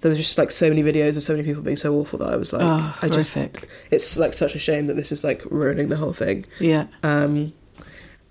[0.00, 2.28] there was just like so many videos of so many people being so awful that
[2.28, 3.36] I was like, Oh, I just
[3.90, 6.46] it's like such a shame that this is like ruining the whole thing.
[6.58, 6.86] Yeah.
[7.02, 7.52] Um,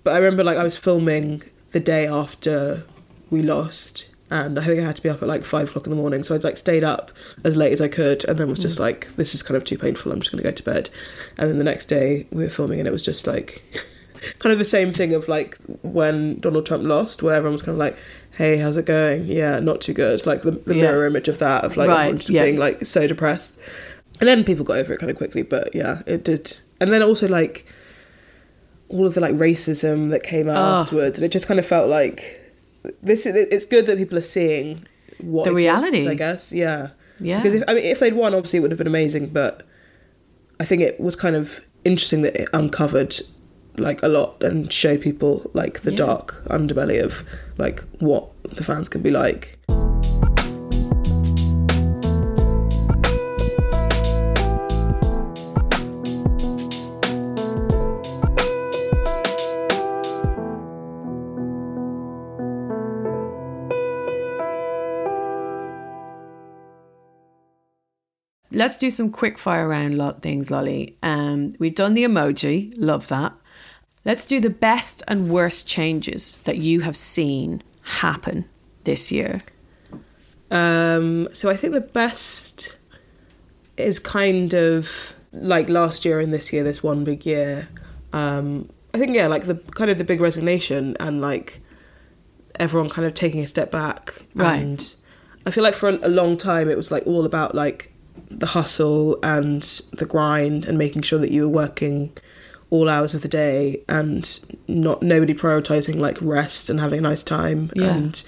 [0.02, 2.84] but I remember like I was filming the day after
[3.30, 5.90] we lost, and I think I had to be up at like five o'clock in
[5.90, 6.22] the morning.
[6.22, 7.10] So I'd like stayed up
[7.44, 8.82] as late as I could, and then was just mm.
[8.82, 10.12] like, this is kind of too painful.
[10.12, 10.90] I'm just going to go to bed.
[11.36, 13.62] And then the next day we were filming, and it was just like.
[14.38, 17.74] kind of the same thing of like when Donald Trump lost, where everyone was kind
[17.74, 17.96] of like,
[18.32, 19.24] "Hey, how's it going?
[19.24, 20.82] Yeah, not too good." It's Like the, the Yeah.
[20.82, 22.44] mirror image of that of like Right, yeah.
[22.44, 23.58] being like so depressed.
[24.20, 26.58] And then people got over it kind of quickly, but yeah, it did.
[26.80, 27.64] And then also like
[28.88, 30.82] all of the like racism that came out Oh.
[30.82, 32.39] afterwards, and it just kind of felt like
[33.02, 33.26] this.
[33.26, 34.84] is It's good that people are seeing
[35.18, 36.08] what The exists, reality.
[36.08, 36.52] I guess.
[36.52, 36.88] Yeah.
[37.20, 37.38] Yeah.
[37.42, 39.26] Because if I mean, if they'd won, obviously it would have been amazing.
[39.28, 39.62] But
[40.58, 43.16] I think it was kind of interesting that it uncovered
[43.76, 45.96] like a lot and showed people like the Yeah.
[45.98, 47.24] dark underbelly of
[47.58, 49.58] like what the fans can be like.
[68.60, 70.94] Let's do some quick fire round lot things, Lolly.
[71.02, 73.32] Um, we've done the emoji, love that.
[74.04, 78.44] Let's do the best and worst changes that you have seen happen
[78.84, 79.40] this year.
[80.50, 82.76] Um, so I think the best
[83.78, 87.66] is kind of like last year and this year, this one big year.
[88.12, 91.62] Um, I think yeah, like the kind of the big resignation and like
[92.58, 94.16] everyone kind of taking a step back.
[94.34, 94.56] Right.
[94.60, 94.94] And
[95.46, 97.89] I feel like for a, a long time it was like all about like
[98.28, 102.12] the hustle and the grind and making sure that you were working
[102.70, 107.24] all hours of the day and not nobody prioritizing like rest and having a nice
[107.24, 107.94] time Yeah.
[107.94, 108.22] and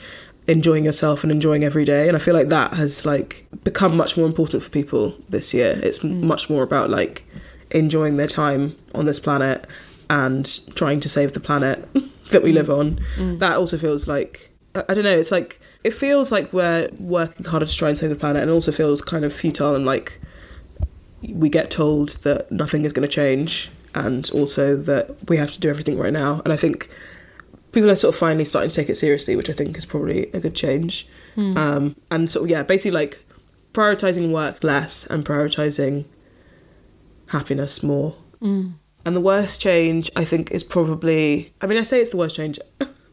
[0.48, 2.08] enjoying yourself and enjoying every day.
[2.08, 5.78] And i feel like that has like become much more important for people this year.
[5.82, 6.22] It's m mm.
[6.24, 7.24] much more about like
[7.70, 9.66] enjoying their time on this planet
[10.10, 11.88] and trying to save the planet
[12.30, 12.54] that we mm.
[12.54, 13.00] live on.
[13.16, 13.38] Mm.
[13.38, 17.44] That also feels like I, I don't know it's like it feels like we're working
[17.44, 19.84] harder to try and save the planet and it also feels kind of futile and
[19.84, 20.20] like
[21.28, 25.60] we get told that nothing is going to change and also that we have to
[25.60, 26.88] do everything right now and i think
[27.72, 30.30] people are sort of finally starting to take it seriously, which I think is probably
[30.32, 31.08] a good change.
[31.56, 33.24] Um, and so yeah, basically like
[33.72, 36.04] prioritizing work less and prioritizing
[37.28, 38.14] happiness more.
[39.06, 41.52] And the worst change, I think, is probably.
[41.60, 42.58] I mean, I say it's the worst change.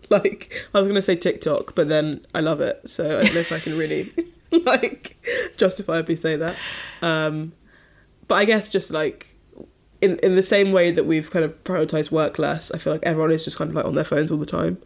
[0.23, 3.39] like I was gonna say TikTok, but then I love it, so I don't know
[3.39, 4.11] if I can really
[4.51, 5.17] like
[5.57, 6.55] justifiably say that.
[7.01, 7.53] Um,
[8.27, 9.27] but I guess just like
[10.01, 13.03] in in the same way that we've kind of prioritized work less, I feel like
[13.03, 14.77] everyone is just kind of like on their phones all the time.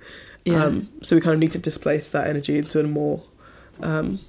[0.45, 0.65] Yeah.
[0.65, 3.23] Um, so we kind of need to displace that energy into a more
[3.81, 4.19] um,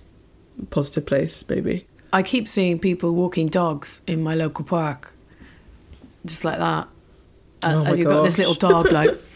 [0.71, 1.87] positive place, maybe.
[2.13, 5.15] I keep seeing people walking dogs in my local park,
[6.25, 6.89] just like that.
[7.63, 9.11] And, Oh and you've got this little dog like,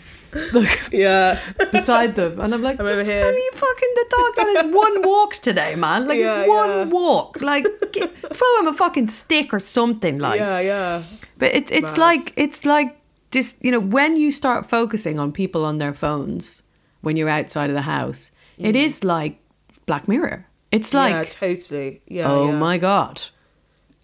[0.53, 1.41] like Yeah,
[1.73, 4.75] beside them, and I'm like, I'm over "The here." you fucking the dog's on his
[4.75, 6.07] one walk today, man?
[6.09, 6.85] Like Yeah, it's one yeah.
[6.85, 7.41] walk.
[7.41, 10.19] Like get, throw him a fucking stick or something.
[10.19, 11.03] Like, yeah, yeah,
[11.39, 11.99] but it, it's Mad.
[11.99, 12.97] like it's like
[13.31, 13.55] this.
[13.61, 16.63] You know, when you start focusing on people on their phones
[17.01, 19.39] when you're outside of the house, it is like
[19.87, 20.47] Black Mirror.
[20.71, 21.25] It's like Mm.
[21.25, 22.03] yeah, totally.
[22.07, 22.31] Yeah.
[22.31, 22.59] oh yeah.
[22.59, 23.23] my god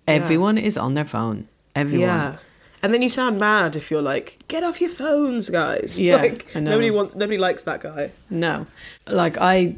[0.07, 2.37] everyone is on their phone everyone Yeah.
[2.85, 5.99] And then you sound mad if you're like, get off your phones, guys.
[5.99, 8.11] Yeah, like nobody wants, nobody likes that guy.
[8.31, 8.67] no
[9.09, 9.75] like i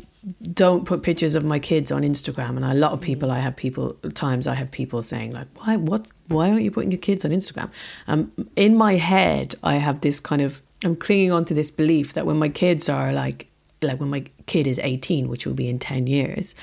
[0.65, 3.55] don't put pictures of my kids on instagram and a lot of people i have
[3.55, 7.25] people times i have people saying like why what why aren't you putting your kids
[7.25, 7.71] on instagram
[8.09, 12.15] um in my head i have this kind of i'm clinging on to this belief
[12.15, 13.47] that when my kids are like
[13.87, 16.55] like when my kid is 18 which will be in 10 years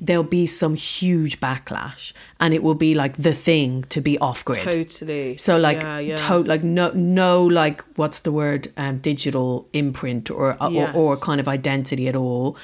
[0.00, 4.44] there'll be some huge backlash and it will be like the thing to be off
[4.44, 5.36] grid Totally.
[5.36, 6.16] So like yeah, yeah.
[6.16, 10.94] to, like no no like what's the word um, digital imprint or, uh, Yes.
[10.94, 12.56] or or kind of identity at all.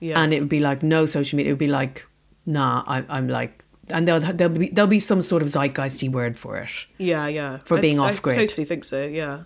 [0.00, 0.20] Yeah.
[0.20, 1.50] And it would be like no social media.
[1.50, 2.06] It would be like
[2.46, 2.82] nah.
[2.86, 6.56] I, I'm like and there'll there'll be there'll be some sort of zeitgeisty word for
[6.58, 6.70] it.
[6.98, 7.58] yeah, yeah.
[7.64, 8.36] for I- being off-grid.
[8.36, 9.04] totally think so.
[9.04, 9.44] Yeah.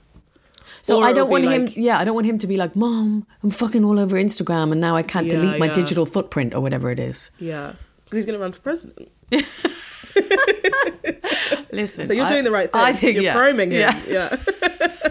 [0.87, 1.65] So Or I don't want him.
[1.67, 4.71] like- yeah, I don't want him to be like, Mom, I'm fucking all over Instagram,
[4.71, 5.75] and now I can't Yeah, delete my yeah.
[5.75, 7.33] digital footprint or whatever it is.
[7.41, 7.73] Yeah.
[8.05, 9.09] Because he's going to run for president.
[11.73, 12.81] Listen, So you're I- doing the right thing.
[12.81, 13.33] I think you're yeah.
[13.35, 13.81] priming him.
[13.81, 14.01] Yeah.
[14.07, 14.37] Yeah.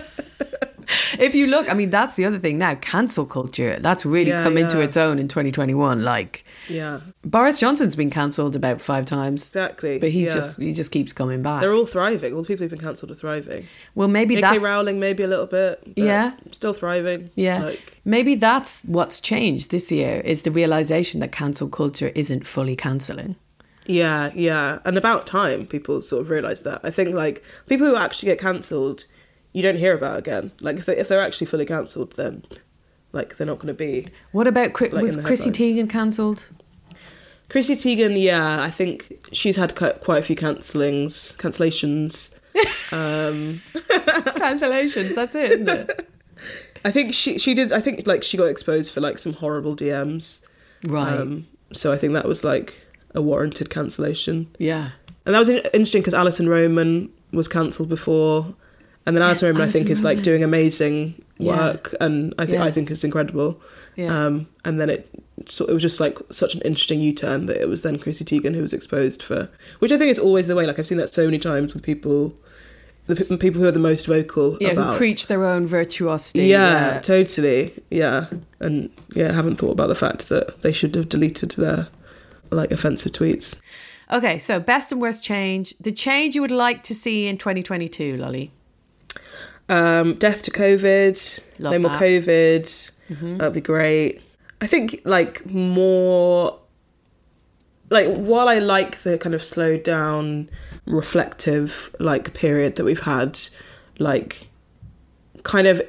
[1.19, 2.75] if you look, I mean, that's the other thing now.
[2.75, 6.03] Cancel culture that's really Yeah, come into its own in 2021.
[6.03, 6.99] Like Yeah.
[7.23, 9.99] Boris Johnson's been cancelled about five times, Exactly.
[9.99, 10.31] but he yeah.
[10.31, 11.61] just he just keeps coming back.
[11.61, 12.33] They're all thriving.
[12.33, 13.67] All the people who've been cancelled are thriving.
[13.95, 15.81] well, maybe that's Rowling maybe a little bit.
[15.95, 16.33] Yeah.
[16.51, 17.29] Still thriving.
[17.35, 17.63] yeah.
[17.63, 22.75] Like, maybe that's what's changed this year is the realization that cancel culture isn't fully
[22.75, 23.35] cancelling.
[23.87, 24.79] Yeah, yeah.
[24.83, 26.81] And about time people sort of realise that.
[26.83, 29.05] I think like people who actually get cancelled,
[29.55, 30.51] you don't hear about again.
[30.59, 32.43] Like if, they, if they're actually fully cancelled, then
[33.13, 34.07] like they're not going to be.
[34.33, 35.49] What about Like was Chrissy.
[35.49, 36.49] Teigen cancelled?
[37.49, 42.31] Chrissy Teigen, yeah, I think she's had quite quite a few cancellings, cancellations.
[42.91, 43.61] um,
[44.43, 45.15] Cancellations.
[45.15, 46.09] That's it, isn't it?
[46.85, 47.71] I think she she did.
[47.71, 50.41] I think like she got exposed for like some horrible DMs.
[50.85, 51.13] Right.
[51.17, 54.53] Um, so I think that was like a warranted cancellation.
[54.59, 54.89] yeah.
[55.25, 58.53] And that was interesting because Alison Roman was cancelled before,
[59.05, 61.55] and then Yes, Roman I think is like doing amazing Yeah.
[61.57, 62.65] work, and I think Yeah.
[62.65, 63.59] I think it's incredible.
[63.95, 64.25] Yeah.
[64.25, 65.07] Um, and then it
[65.47, 68.23] so it was just like such an interesting U turn that it was then Chrissy
[68.25, 69.49] Teigen who was exposed for,
[69.79, 70.65] which I think is always the way.
[70.65, 72.33] Like I've seen that so many times with people,
[73.07, 74.93] the pe- people who are the most vocal yeah, about.
[74.93, 76.45] who preach their own virtuosity.
[76.45, 77.73] yeah, totally.
[77.91, 78.27] Yeah,
[78.61, 81.89] and yeah, haven't thought about the fact that they should have deleted their
[82.49, 83.57] like offensive tweets.
[84.11, 85.73] Okay, so best and worst change.
[85.81, 88.51] The change you would like to see in 2022, Lolly.
[89.69, 91.39] Um, death to COVID.
[91.59, 92.01] Love no more that.
[92.01, 92.91] COVID.
[93.37, 94.21] That'd be great.
[94.61, 96.59] I think like more.
[97.89, 100.49] Like while I like the kind of slowed down,
[100.85, 103.39] reflective like period that we've had,
[103.99, 104.49] like
[105.43, 105.81] kind of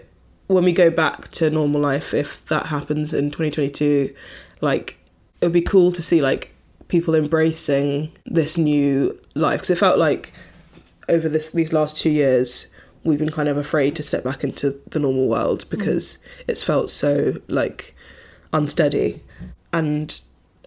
[0.46, 4.14] when we go back to normal life, if that happens in 2022,
[4.60, 4.98] like
[5.40, 6.54] it would be cool to see like
[6.88, 10.32] people embracing this new life because it felt like
[11.08, 12.68] over this these last two years
[13.06, 16.90] we've been kind of afraid to step back into the normal world because it's felt
[16.90, 17.94] so like
[18.52, 19.22] unsteady.
[19.72, 20.18] And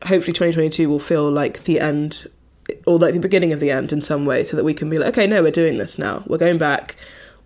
[0.04, 2.28] hopefully 2022 will feel like the end
[2.86, 5.00] or like the beginning of the end in some way so that we can be
[5.00, 6.24] like okay no we're doing this now.
[6.28, 6.96] We're going back.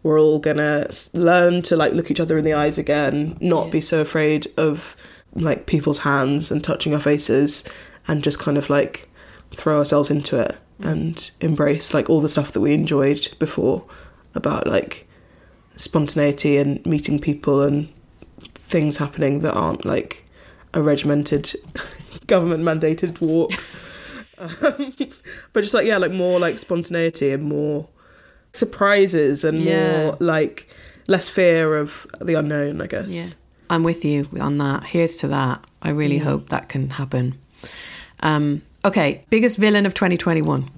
[0.04, 3.82] We're all gonna learn to like look each other in the eyes again not be
[3.82, 4.96] so afraid of
[5.34, 7.64] like people's hands and touching our faces
[8.08, 9.10] and just kind of like
[9.52, 13.86] throw ourselves into it and embrace like all the stuff that we enjoyed before
[14.36, 15.08] about like
[15.76, 17.88] spontaneity and meeting people and
[18.56, 20.24] things happening that aren't like
[20.74, 21.54] a regimented
[22.28, 23.52] government mandated walk
[24.40, 24.94] um,
[25.54, 27.88] but just like yeah like more like spontaneity and more
[28.52, 30.04] surprises and Yeah.
[30.06, 30.68] more like
[31.08, 33.08] less fear of the unknown, I guess.
[33.10, 33.28] Yeah.
[33.70, 34.84] I'm with you on that.
[34.86, 35.66] Here's to that.
[35.82, 36.24] I really Mm.
[36.24, 37.36] hope that can happen.
[38.22, 40.70] Um, okay, biggest villain of 2021.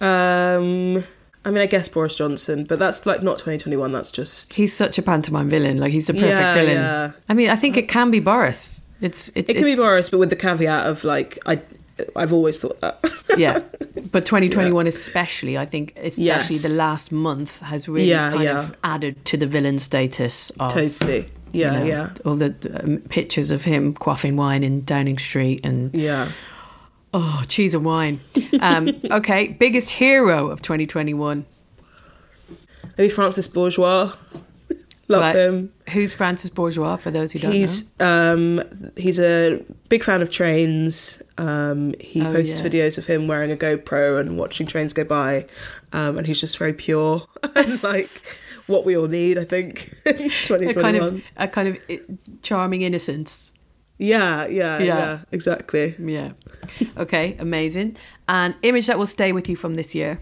[0.00, 1.02] Um,
[1.44, 3.92] I mean, I guess Boris Johnson, but that's like not 2021.
[3.92, 5.76] That's just He's such a pantomime villain.
[5.78, 6.74] Like he's the perfect Yeah, villain.
[6.76, 7.12] yeah.
[7.28, 8.82] I mean, I think it can be Boris.
[9.00, 11.60] It's, it's it can be Boris, but with the caveat of like I,
[12.16, 12.98] I've always thought that.
[13.36, 13.60] yeah.
[14.10, 16.24] But 2021 especially, I think especially
[16.56, 16.62] Yes.
[16.62, 18.58] the last month has really Yeah, kind yeah.
[18.60, 21.28] of added to the villain status of totally.
[21.52, 25.60] you Yeah, know, yeah, all the um, pictures of him quaffing wine in Downing Street
[25.64, 26.28] and yeah.
[27.14, 28.20] Oh, cheese and wine.
[28.60, 31.46] Um, okay, biggest hero of 2021.
[32.98, 34.12] Maybe Francis Bourgeois.
[35.08, 35.36] Love Right.
[35.36, 35.72] him.
[35.90, 36.96] Who's Francis Bourgeois?
[36.96, 38.62] For those who don't He's know, um
[38.96, 41.22] he's a big fan of trains.
[41.36, 42.64] Um, he Oh, posts yeah.
[42.66, 45.46] videos of him wearing a GoPro and watching trains go by.
[45.92, 48.08] Um, and he's just very pure and like
[48.66, 50.72] what we all need, I think, 2021.
[50.82, 51.78] kind of a kind of
[52.42, 53.52] charming innocence.
[53.98, 54.84] Yeah, yeah, Yeah.
[54.84, 55.94] yeah, exactly.
[55.98, 56.32] Yeah.
[56.96, 57.96] Okay, amazing.
[58.26, 60.20] And image that will stay with you from this year.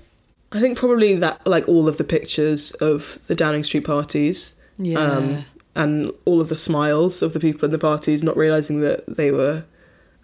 [0.50, 4.54] I think probably that like all of the pictures of the Downing Street parties.
[4.76, 4.98] Yeah.
[4.98, 5.44] Um,
[5.74, 9.30] and all of the smiles of the people in the parties not realizing that they
[9.30, 9.64] were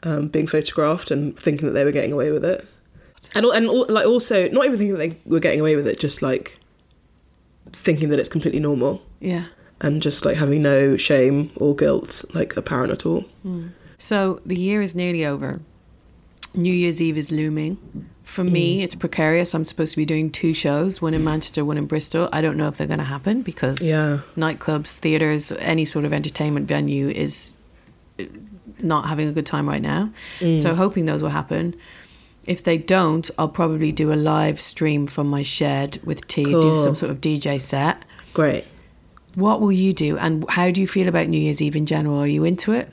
[0.03, 2.67] um, being photographed and thinking that they were getting away with it.
[3.35, 6.21] And and like also not even thinking that they were getting away with it, just
[6.21, 6.59] like
[7.73, 9.45] thinking that it's completely normal yeah.
[9.81, 13.23] And just like having no shame or guilt like apparent at all.
[13.43, 13.69] Hmm.
[13.99, 15.61] So the year is nearly over.
[16.55, 17.79] New Year's Eve is looming.
[18.23, 18.85] For me, hmm.
[18.85, 19.55] it's precarious.
[19.55, 22.29] I'm supposed to be doing two shows, one in Manchester, one in Bristol.
[22.33, 24.21] I don't know if they're going to happen because Yeah.
[24.37, 27.55] nightclubs, theatres, any sort of entertainment venue is
[28.21, 28.25] uh,
[28.81, 30.11] not having a good time right now.
[30.41, 30.59] Hmm.
[30.59, 31.75] So hoping those will happen.
[32.45, 36.75] If they don't, I'll probably do a live stream from my shed with tea, do
[36.75, 38.05] some sort of DJ set.
[38.35, 38.65] Great.
[39.39, 42.19] What will you do, and how do you feel about New Year's Eve in general?
[42.19, 42.91] Are you into it?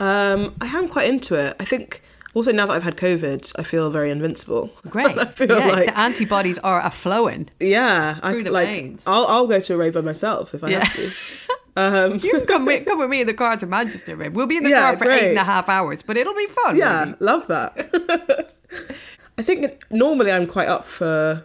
[0.00, 1.54] Um, I am quite into it.
[1.60, 2.02] I think
[2.34, 4.70] also now that I've had COVID, I feel very invincible.
[4.88, 5.18] Great.
[5.18, 7.50] I feel yeah, like the antibodies are a flowing.
[7.60, 8.68] Yeah, I Through the like.
[8.68, 9.04] veins.
[9.06, 10.84] I'll I'll go to a rave by myself if I Yeah.
[10.84, 11.10] have to.
[11.76, 14.34] Um, You can come with, come with me in the car to Manchester, babe.
[14.34, 15.44] We'll be in the Yeah, car for eight and a great.
[15.44, 16.76] half hours, but it'll be fun.
[16.76, 18.54] yeah, love that.
[19.38, 21.44] I think normally I'm quite up for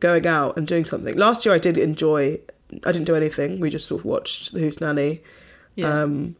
[0.00, 1.16] going out and doing something.
[1.16, 2.38] Last year I did enjoy.
[2.84, 3.60] I didn't do anything.
[3.60, 5.20] We just sort of watched The Hootenanny.
[5.76, 6.02] Yeah.
[6.02, 6.36] Um,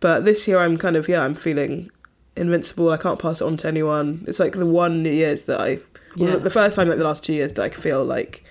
[0.00, 1.90] but this year I'm kind of yeah I'm feeling
[2.36, 2.90] invincible.
[2.90, 4.24] I can't pass it on to anyone.
[4.26, 5.78] It's like the one New Year's that I
[6.16, 6.36] well, Yeah.
[6.36, 8.44] the first time like the last two years that I feel like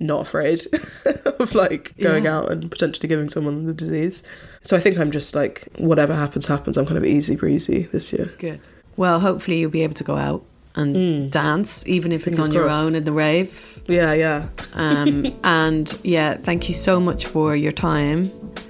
[0.00, 0.64] not afraid
[1.40, 2.38] of like going Yeah.
[2.38, 4.22] out and potentially giving someone the disease.
[4.62, 6.76] So I think I'm just like whatever happens happens.
[6.76, 8.32] I'm kind of easy breezy this year.
[8.38, 8.60] Good.
[8.96, 10.44] Well, hopefully you'll be able to go out
[10.78, 13.82] and dance, even if it's Fingers on your own in the rave.
[13.86, 14.48] Yeah, yeah.
[14.74, 18.24] Um, and yeah, thank you so much for your time.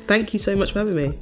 [0.07, 1.19] Thank you so much for having me.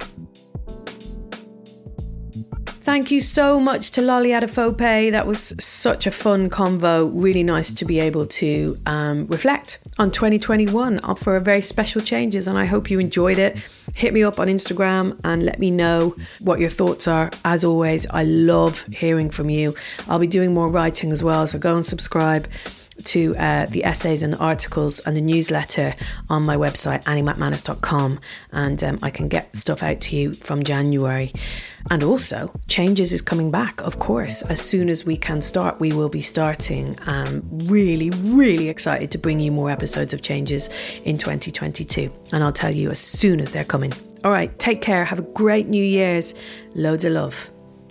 [2.87, 5.11] Thank you so much to Lolly Adefope.
[5.11, 7.11] That was such a fun convo.
[7.13, 11.99] Really nice to be able to um, reflect on 2021 uh, for a very special
[11.99, 13.57] changes, and I hope you enjoyed it.
[13.93, 17.29] Hit me up on Instagram and let me know what your thoughts are.
[17.43, 19.75] As always, I love hearing from you.
[20.07, 22.47] I'll be doing more writing as well, so go and subscribe
[23.05, 25.95] to uh, the essays and the articles and the newsletter
[26.29, 28.19] on my website, anniemacmanus.com,
[28.51, 31.33] and um, I can get stuff out to you from January.
[31.89, 34.41] And also, Changes is coming back, of course.
[34.43, 36.97] As soon as we can start, we will be starting.
[37.05, 40.69] Um, really, really excited to bring you more episodes of Changes
[41.05, 42.11] in 2022.
[42.33, 43.93] And I'll tell you as soon as they're coming.
[44.23, 45.05] All right, take care.
[45.05, 46.33] Have a great New Year's.
[46.75, 47.49] Loads of love.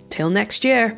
[0.09, 0.97] Till next year.